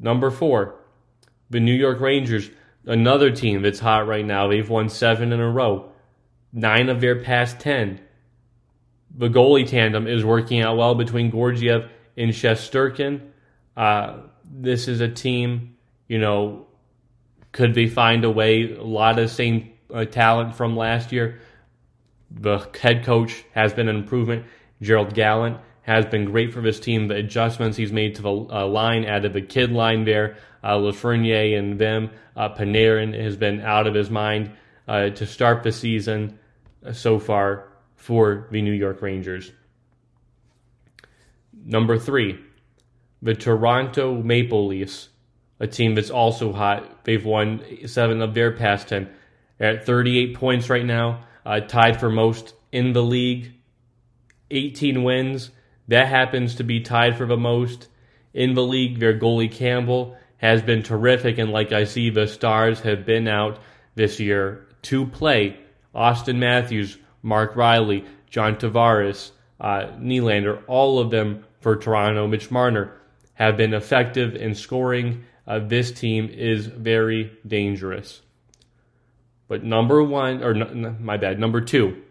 [0.00, 0.76] Number four,
[1.50, 2.50] the New York Rangers,
[2.86, 4.48] another team that's hot right now.
[4.48, 5.92] They've won seven in a row,
[6.54, 8.00] nine of their past ten.
[9.16, 13.20] The goalie tandem is working out well between Georgiev and Shesterkin.
[13.76, 15.76] Uh, this is a team,
[16.08, 16.66] you know,
[17.52, 18.74] could they find a way?
[18.74, 21.40] A lot of same uh, talent from last year.
[22.30, 24.46] The head coach has been an improvement.
[24.82, 27.08] Gerald Gallant has been great for this team.
[27.08, 31.56] The adjustments he's made to the uh, line, added the kid line there, uh, Lafreniere
[31.56, 32.10] and them.
[32.36, 34.50] Uh, Panarin has been out of his mind
[34.88, 36.38] uh, to start the season
[36.92, 39.52] so far for the New York Rangers.
[41.64, 42.38] Number three,
[43.22, 45.08] the Toronto Maple Leafs,
[45.58, 47.04] a team that's also hot.
[47.04, 49.08] They've won seven of their past 10.
[49.58, 53.52] They're at 38 points right now, uh, tied for most in the league.
[54.50, 55.50] 18 wins.
[55.88, 57.88] That happens to be tied for the most
[58.34, 58.98] in the league.
[58.98, 63.58] Their goalie Campbell has been terrific, and like I see, the Stars have been out
[63.94, 65.58] this year to play.
[65.94, 69.30] Auston Matthews, Mark Riley, John Tavares,
[69.60, 72.26] uh, Nylander, all of them for Toronto.
[72.26, 73.00] Mitch Marner
[73.34, 75.24] have been effective in scoring.
[75.46, 78.22] Uh, this team is very dangerous.
[79.48, 82.02] But number one, or no, my bad, number two,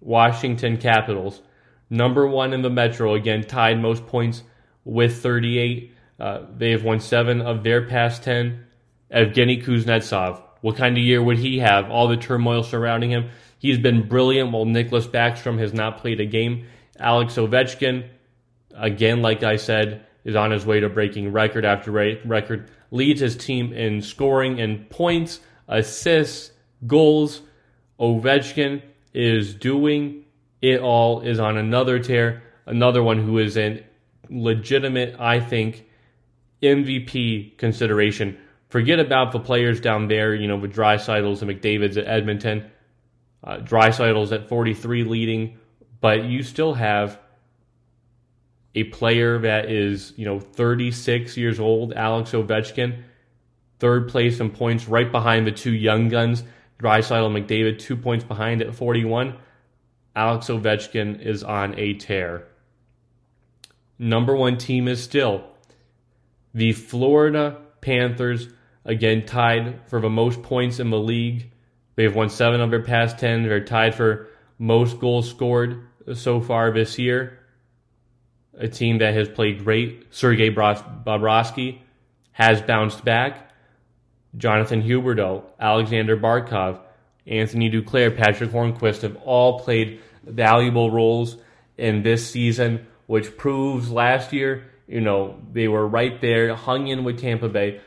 [0.00, 1.42] Washington Capitals.
[1.90, 4.42] Number one in the Metro, again, tied most points
[4.84, 5.94] with 38.
[6.18, 8.64] Uh, they have won seven of their past 10.
[9.12, 11.90] Evgeny Kuznetsov, what kind of year would he have?
[11.90, 13.30] All the turmoil surrounding him.
[13.58, 16.66] He's been brilliant while Nicklas Backstrom has not played a game.
[16.98, 18.08] Alex Ovechkin,
[18.74, 22.70] again, like I said, is on his way to breaking record after record.
[22.90, 26.52] Leads his team in scoring and points, assists,
[26.86, 27.42] goals.
[28.00, 28.82] Ovechkin
[29.12, 30.24] is doing
[30.60, 32.42] it all, is on another tear.
[32.66, 33.84] Another one who is in
[34.28, 35.86] legitimate, I think,
[36.62, 38.38] MVP consideration.
[38.68, 42.70] Forget about the players down there, you know, with Draisaitl's and McDavid's at Edmonton.
[43.42, 45.58] Uh, at 43 leading,
[46.00, 47.20] but you still have
[48.74, 53.02] a player that is, you know, 36 years old, Alex Ovechkin,
[53.78, 56.42] third place in points, right behind the two young guns,
[56.80, 59.36] Draisaitl McDavid, two points behind at 41.
[60.14, 62.48] Alex Ovechkin is on a tear.
[63.98, 65.44] Number one team is still
[66.54, 68.48] the Florida Panthers,
[68.88, 71.52] again tied for the most points in the league.
[71.94, 73.44] They've won seven of their past 10.
[73.44, 74.28] They're tied for
[74.58, 77.38] most goals scored so far this year
[78.58, 80.06] a team that has played great.
[80.10, 81.78] Sergei Bobrovsky
[82.32, 83.52] has bounced back.
[84.36, 86.80] Jonathan Huberdeau, Alexander Barkov,
[87.26, 91.36] Anthony Duclair, Patric Hornqvist have all played valuable roles
[91.78, 97.04] in this season, which proves last year, you know, they were right there, hung in
[97.04, 97.80] with Tampa Bay,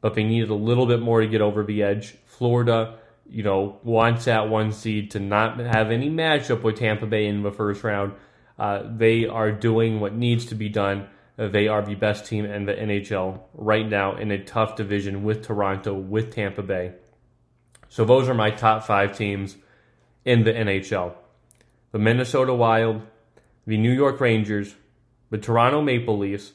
[0.00, 2.16] but they needed a little bit more to get over the edge.
[2.26, 7.26] Florida, you know, wants that one seed to not have any matchup with Tampa Bay
[7.26, 8.12] in the first round.
[8.58, 11.06] Uh, they are doing what needs to be done.
[11.36, 15.46] They are the best team in the NHL right now in a tough division with
[15.46, 16.94] Toronto, with Tampa Bay.
[17.88, 19.56] So those are my top five teams
[20.24, 21.14] in the NHL
[21.90, 23.00] the Minnesota Wild,
[23.66, 24.74] the New York Rangers,
[25.30, 26.52] the Toronto Maple Leafs,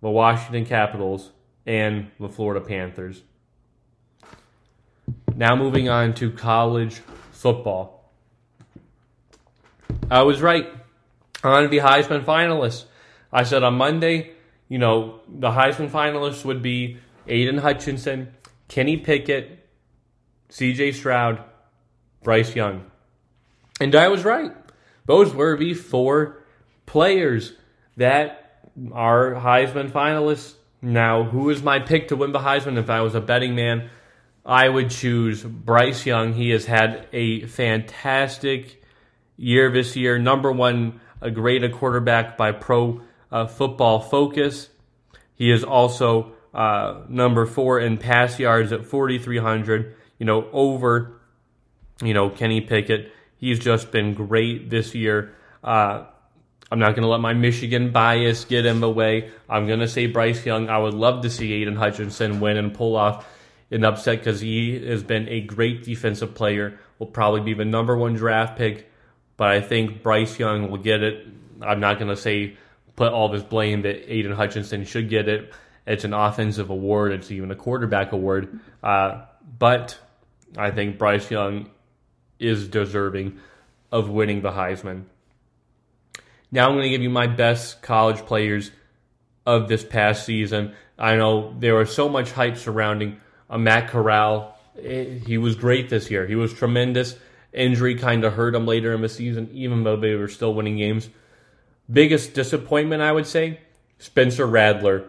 [0.00, 1.32] the Washington Capitals,
[1.70, 3.22] and the Florida Panthers.
[5.36, 7.00] Now moving on to college
[7.30, 8.10] football.
[10.10, 10.66] I was right
[11.44, 12.86] on the Heisman finalists.
[13.32, 14.32] I said on Monday,
[14.68, 16.96] you know, the Heisman finalists would be
[17.28, 18.34] Aidan Hutchinson,
[18.66, 19.64] Kenny Pickett,
[20.48, 21.40] CJ Stroud,
[22.24, 22.90] Bryce Young.
[23.80, 24.50] And I was right.
[25.06, 26.42] Those were the four
[26.86, 27.52] players
[27.96, 30.54] that are Heisman finalists.
[30.82, 32.78] Now, who is my pick to win the Heisman?
[32.78, 33.90] If I was a betting man,
[34.44, 36.32] I would choose Bryce Young.
[36.32, 38.82] He has had a fantastic
[39.36, 40.18] year this year.
[40.18, 44.70] Number one a grade a quarterback by Pro uh, Football Focus.
[45.34, 49.94] He is also uh, number four in pass yards at 4,300.
[50.18, 51.20] You know, over,
[52.02, 53.12] you know, Kenny Pickett.
[53.36, 55.34] He's just been great this year.
[55.64, 56.04] Uh,
[56.70, 59.30] I'm not going to let my Michigan bias get in the way.
[59.48, 60.68] I'm going to say Bryce Young.
[60.68, 63.26] I would love to see Aidan Hutchinson win and pull off
[63.70, 66.78] an upset because he has been a great defensive player.
[66.98, 68.90] Will probably be the number one draft pick
[69.40, 71.26] but I think Bryce Young will get it.
[71.62, 72.58] I'm not going to say
[72.94, 75.54] put all this blame that Aidan Hutchinson should get it.
[75.86, 77.12] It's an offensive award.
[77.12, 78.60] It's even a quarterback award.
[78.82, 79.22] Uh,
[79.58, 79.98] but
[80.58, 81.70] I think Bryce Young
[82.38, 83.38] is deserving
[83.90, 85.04] of winning the Heisman.
[86.52, 88.70] Now I'm going to give you my best college players
[89.46, 90.74] of this past season.
[90.98, 94.58] I know there was so much hype surrounding uh, Matt Corral.
[94.82, 96.26] Eh, he was great this year.
[96.26, 97.16] He was tremendous.
[97.52, 100.76] Injury kind of hurt him later in the season, even though they were still winning
[100.76, 101.08] games.
[101.90, 103.60] Biggest disappointment, I would say,
[103.98, 105.04] Spencer Rattler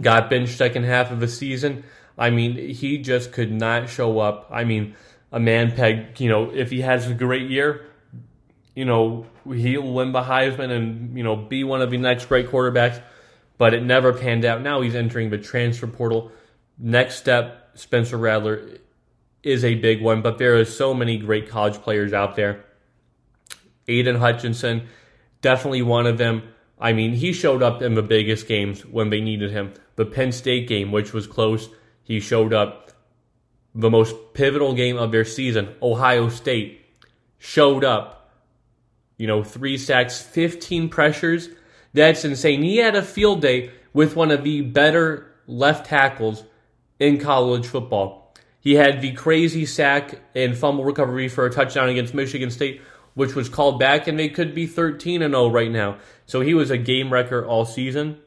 [0.00, 1.84] got benched second half of the season.
[2.16, 4.48] I mean, he just could not show up.
[4.50, 4.94] I mean,
[5.32, 7.87] a man peg, you know, if he has a great year,
[8.78, 12.48] you know, he'll win the Heisman and, you know, be one of the next great
[12.48, 13.02] quarterbacks,
[13.56, 14.62] but it never panned out.
[14.62, 16.30] Now he's entering the transfer portal.
[16.78, 18.78] Next step, Spencer Rattler
[19.42, 22.66] is a big one, but there are so many great college players out there.
[23.88, 24.86] Aidan Hutchinson,
[25.40, 26.44] definitely one of them.
[26.78, 29.74] I mean, he showed up in the biggest games when they needed him.
[29.96, 31.68] The Penn State game, which was close,
[32.04, 32.92] he showed up.
[33.74, 36.86] The most pivotal game of their season, Ohio State,
[37.38, 38.17] showed up.
[39.18, 41.50] You know, three sacks, 15 pressures.
[41.92, 42.62] That's insane.
[42.62, 46.44] He had a field day with one of the better left tackles
[46.98, 48.34] in college football.
[48.60, 52.80] He had the crazy sack and fumble recovery for a touchdown against Michigan State,
[53.14, 55.98] which was called back, and they could be 13 and 0 right now.
[56.26, 58.18] So he was a game wrecker all season.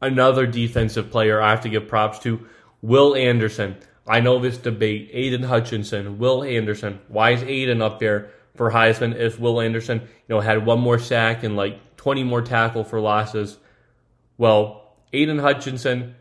[0.00, 2.46] Another defensive player I have to give props to,
[2.82, 3.76] Will Anderson.
[4.06, 7.00] I know this debate, Aidan Hutchinson, Will Anderson.
[7.08, 10.98] Why is Aidan up there for Heisman if Will Anderson, you know, had one more
[10.98, 13.58] sack and like 20 more tackle for losses?
[14.38, 16.14] Well, Aidan Hutchinson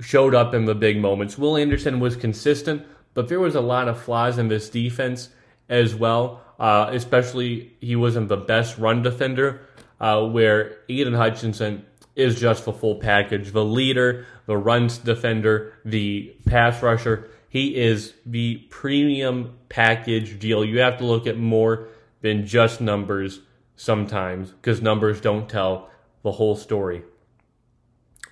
[0.00, 1.38] showed up in the big moments.
[1.38, 5.28] Will Anderson was consistent, but there was a lot of flaws in this defense
[5.68, 6.42] as well.
[6.58, 9.60] Uh, especially, he wasn't the best run defender,
[10.00, 11.86] uh, where Aidan Hutchinson
[12.16, 13.52] is just the full package.
[13.52, 17.30] The leader, the runs defender, the pass rusher.
[17.50, 20.64] He is the premium package deal.
[20.64, 21.88] You have to look at more
[22.20, 23.40] than just numbers
[23.74, 25.90] sometimes because numbers don't tell
[26.22, 27.02] the whole story.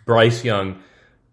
[0.05, 0.81] Bryce Young,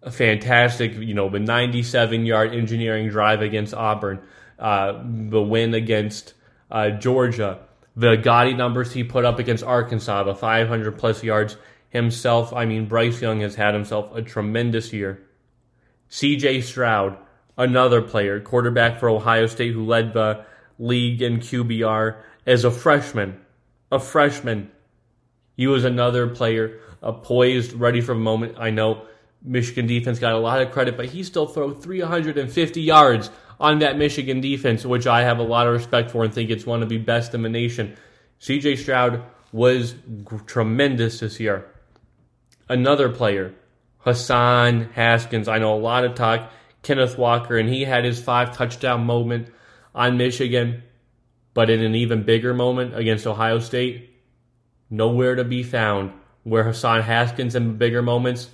[0.01, 4.19] a fantastic, you know, the 97 yard engineering drive against Auburn,
[4.57, 6.33] uh, the win against
[6.71, 7.59] uh, Georgia,
[7.95, 11.55] the gaudy numbers he put up against Arkansas, the 500 plus yards
[11.89, 12.51] himself.
[12.51, 15.21] I mean, Bryce Young has had himself a tremendous year.
[16.09, 17.17] CJ Stroud,
[17.57, 20.45] another player, quarterback for Ohio State who led the
[20.77, 23.39] league in QBR as a freshman.
[23.91, 24.71] A freshman.
[25.55, 28.55] He was another player, uh, poised, ready for a moment.
[28.59, 29.05] I know
[29.41, 33.29] Michigan defense got a lot of credit, but he still threw 350 yards
[33.59, 36.65] on that Michigan defense, which I have a lot of respect for and think it's
[36.65, 37.95] one of the best in the nation.
[38.41, 41.65] CJ Stroud was g- tremendous this year.
[42.67, 43.53] Another player,
[43.99, 45.47] Hassan Haskins.
[45.47, 46.51] I know a lot of talk.
[46.85, 49.49] Kenneth Walker, and he had his five touchdown moment
[49.95, 50.83] on Michigan,
[51.55, 54.11] but in an even bigger moment against Ohio State,
[54.89, 56.13] nowhere to be found.
[56.43, 58.51] Where Hassan Haskins in bigger moments,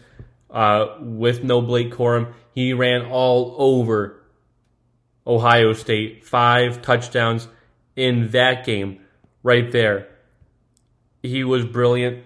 [0.49, 4.23] uh, with no Blake Corum, he ran all over
[5.27, 6.23] Ohio State.
[6.23, 7.49] Five touchdowns
[7.97, 9.01] in that game
[9.43, 10.07] right there.
[11.21, 12.23] He was brilliant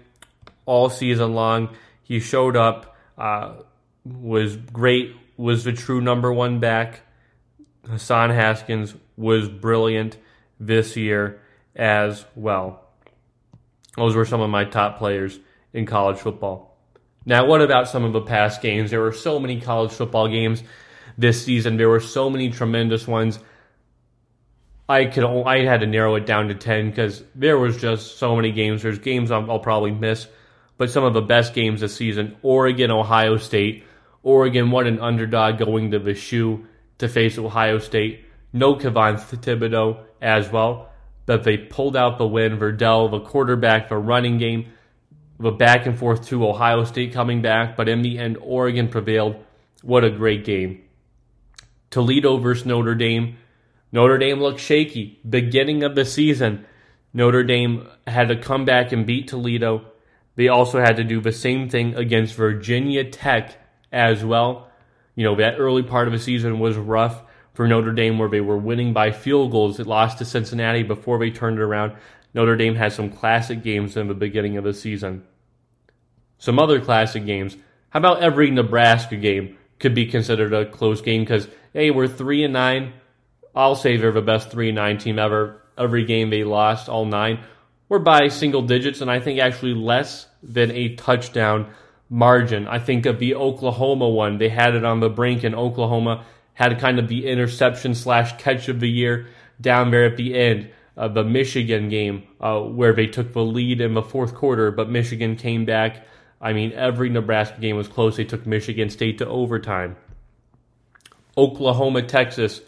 [0.66, 1.70] all season long.
[2.04, 3.54] He showed up, uh,
[4.04, 7.00] was great, was the true number one back.
[7.88, 10.16] Hassan Haskins was brilliant
[10.58, 11.40] this year
[11.74, 12.82] as well.
[13.96, 15.38] Those were some of my top players
[15.72, 16.76] in college football.
[17.24, 18.90] Now, what about some of the past games?
[18.90, 20.62] There were so many college football games
[21.18, 21.76] this season.
[21.76, 23.38] There were so many tremendous ones.
[24.88, 28.36] I could I had to narrow it down to ten because there was just so
[28.36, 28.82] many games.
[28.82, 30.28] There's games I'll, I'll probably miss,
[30.78, 33.84] but some of the best games this season: Oregon, Ohio State.
[34.26, 36.66] Oregon, what an underdog going to shoe
[36.98, 38.24] to face Ohio State.
[38.52, 40.90] No Kayvon Thibodeaux as well,
[41.26, 42.58] but they pulled out the win.
[42.58, 44.72] Verdell, the quarterback, the running game,
[45.38, 49.36] the back and forth to Ohio State coming back, but in the end, Oregon prevailed.
[49.82, 50.82] What a great game.
[51.90, 53.36] Toledo versus Notre Dame.
[53.92, 55.20] Notre Dame looked shaky.
[55.28, 56.66] Beginning of the season,
[57.12, 59.84] Notre Dame had to come back and beat Toledo.
[60.34, 63.56] They also had to do the same thing against Virginia Tech
[63.92, 64.70] as well.
[65.14, 67.22] You know, that early part of the season was rough
[67.54, 69.80] for Notre Dame where they were winning by field goals.
[69.80, 71.94] It lost to Cincinnati before they turned it around.
[72.34, 75.24] Notre Dame had some classic games in the beginning of the season.
[76.38, 77.56] Some other classic games.
[77.88, 82.44] How about every Nebraska game could be considered a close game because hey, we're three
[82.44, 82.92] and nine.
[83.54, 85.62] I'll say they're the best three and nine team ever.
[85.78, 87.40] Every game they lost, all nine,
[87.88, 91.72] were by single digits, and I think actually less than a touchdown
[92.08, 92.66] margin.
[92.68, 94.38] I think of the Oklahoma one.
[94.38, 98.68] They had it on the brink, and Oklahoma had kind of the interception slash catch
[98.68, 99.28] of the year
[99.60, 100.70] down there at the end.
[100.96, 104.88] uh, the Michigan game uh, where they took the lead in the fourth quarter, but
[104.88, 106.06] Michigan came back.
[106.40, 108.16] I mean, every Nebraska game was close.
[108.16, 109.96] They took Michigan State to overtime.
[111.36, 112.62] Oklahoma, Texas.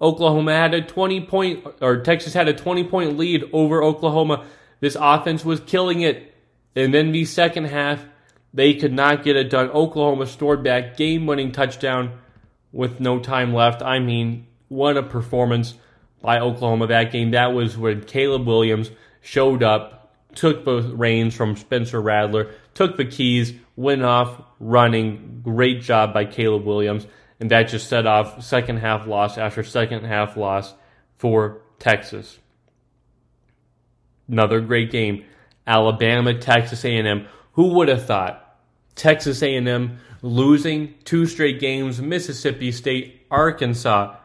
[0.00, 4.44] Oklahoma had a 20 point, or Texas had a 20 point lead over Oklahoma.
[4.80, 6.34] This offense was killing it.
[6.74, 8.04] And then the second half,
[8.54, 9.70] they could not get it done.
[9.70, 12.18] Oklahoma stored back game winning touchdown
[12.70, 13.82] with no time left.
[13.82, 15.74] I mean, what a performance
[16.20, 17.32] by Oklahoma that game.
[17.32, 18.90] That was when Caleb Williams
[19.20, 25.40] showed up, took the reins from Spencer Rattler, took the keys, went off running.
[25.42, 27.06] Great job by Caleb Williams.
[27.40, 30.74] And that just set off second half loss after second half loss
[31.16, 32.38] for Texas.
[34.28, 35.24] Another great game.
[35.66, 37.26] Alabama, Texas A&M.
[37.54, 38.41] Who would have thought
[38.94, 44.16] Texas A&M losing two straight games, Mississippi State, Arkansas.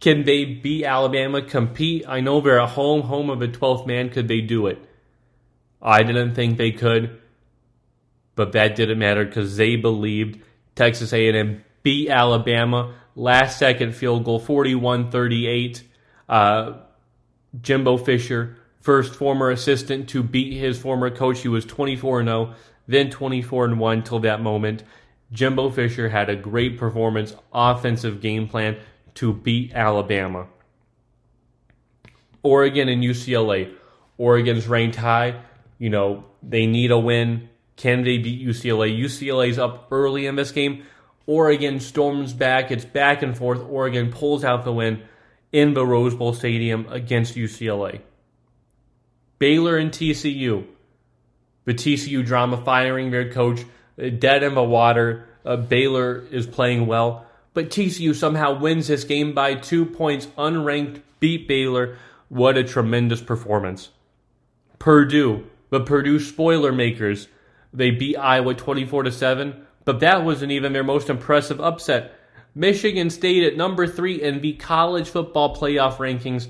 [0.00, 2.04] Can they beat Alabama, compete?
[2.08, 4.10] I know they're at home, home of a 12th man.
[4.10, 4.78] Could they do it?
[5.82, 7.20] I didn't think they could,
[8.34, 10.40] but that didn't matter because they believed
[10.74, 12.94] Texas A&M beat Alabama.
[13.14, 15.82] Last second field goal, 41-38.
[16.28, 16.72] Uh,
[17.60, 21.40] Jimbo Fisher, first former assistant to beat his former coach.
[21.40, 22.54] He was 24-0,
[22.90, 24.82] then 24 and 1 till that moment.
[25.32, 28.76] Jimbo Fisher had a great performance, offensive game plan
[29.14, 30.48] to beat Alabama.
[32.42, 33.72] Oregon and UCLA.
[34.18, 35.40] Oregon's ranked high.
[35.78, 37.48] You know, they need a win.
[37.76, 38.98] Can they beat UCLA?
[38.98, 40.84] UCLA's up early in this game.
[41.26, 42.70] Oregon storms back.
[42.70, 43.60] It's back and forth.
[43.60, 45.02] Oregon pulls out the win
[45.52, 48.00] in the Rose Bowl Stadium against UCLA.
[49.38, 50.66] Baylor and TCU.
[51.70, 53.64] The TCU drama firing their coach
[53.96, 55.28] dead in the water.
[55.44, 60.26] Uh, Baylor is playing well, but TCU somehow wins this game by two points.
[60.36, 61.96] Unranked beat Baylor.
[62.28, 63.90] What a tremendous performance.
[64.80, 67.28] Purdue, the Purdue spoiler makers,
[67.72, 72.12] they beat Iowa 24 to 7, but that wasn't even their most impressive upset.
[72.52, 76.48] Michigan State at number 3 in the college football playoff rankings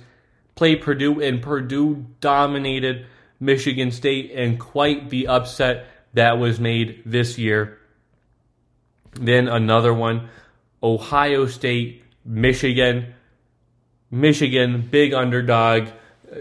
[0.55, 3.05] played Purdue and Purdue dominated
[3.41, 7.79] Michigan State and quite the upset that was made this year.
[9.13, 10.29] Then another one
[10.83, 13.15] Ohio State, Michigan.
[14.11, 15.89] Michigan, big underdog.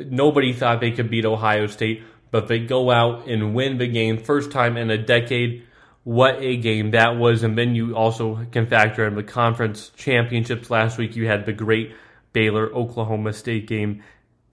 [0.06, 4.18] Nobody thought they could beat Ohio State, but they go out and win the game.
[4.18, 5.66] First time in a decade.
[6.04, 7.44] What a game that was.
[7.44, 11.16] And then you also can factor in the conference championships last week.
[11.16, 11.94] You had the great
[12.34, 14.04] Baylor Oklahoma State game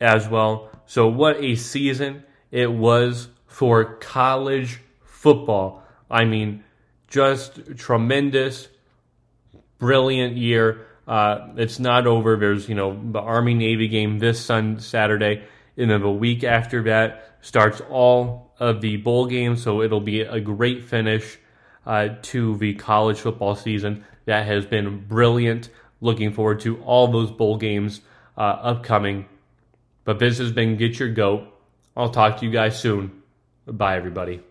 [0.01, 0.71] as well.
[0.87, 2.25] So, what a season
[2.57, 5.83] it was for college football.
[6.11, 6.65] I mean,
[7.07, 8.69] just tremendous,
[9.79, 10.87] brilliant year.
[11.07, 12.37] Uh, it's not over.
[12.37, 15.43] There's, you know, the Army Navy game this Sun Saturday,
[15.77, 19.63] and then the week after that starts all of the bowl games.
[19.63, 21.39] So it'll be a great finish
[21.85, 24.07] uh, to the college football season.
[24.25, 25.69] That has been brilliant.
[26.01, 28.01] Looking forward to all those bowl games
[28.35, 29.27] uh, upcoming.
[30.05, 31.53] But this has been Get Your Goat.
[31.97, 33.23] I'll talk to you guys soon.
[33.67, 34.43] Bye, everybody.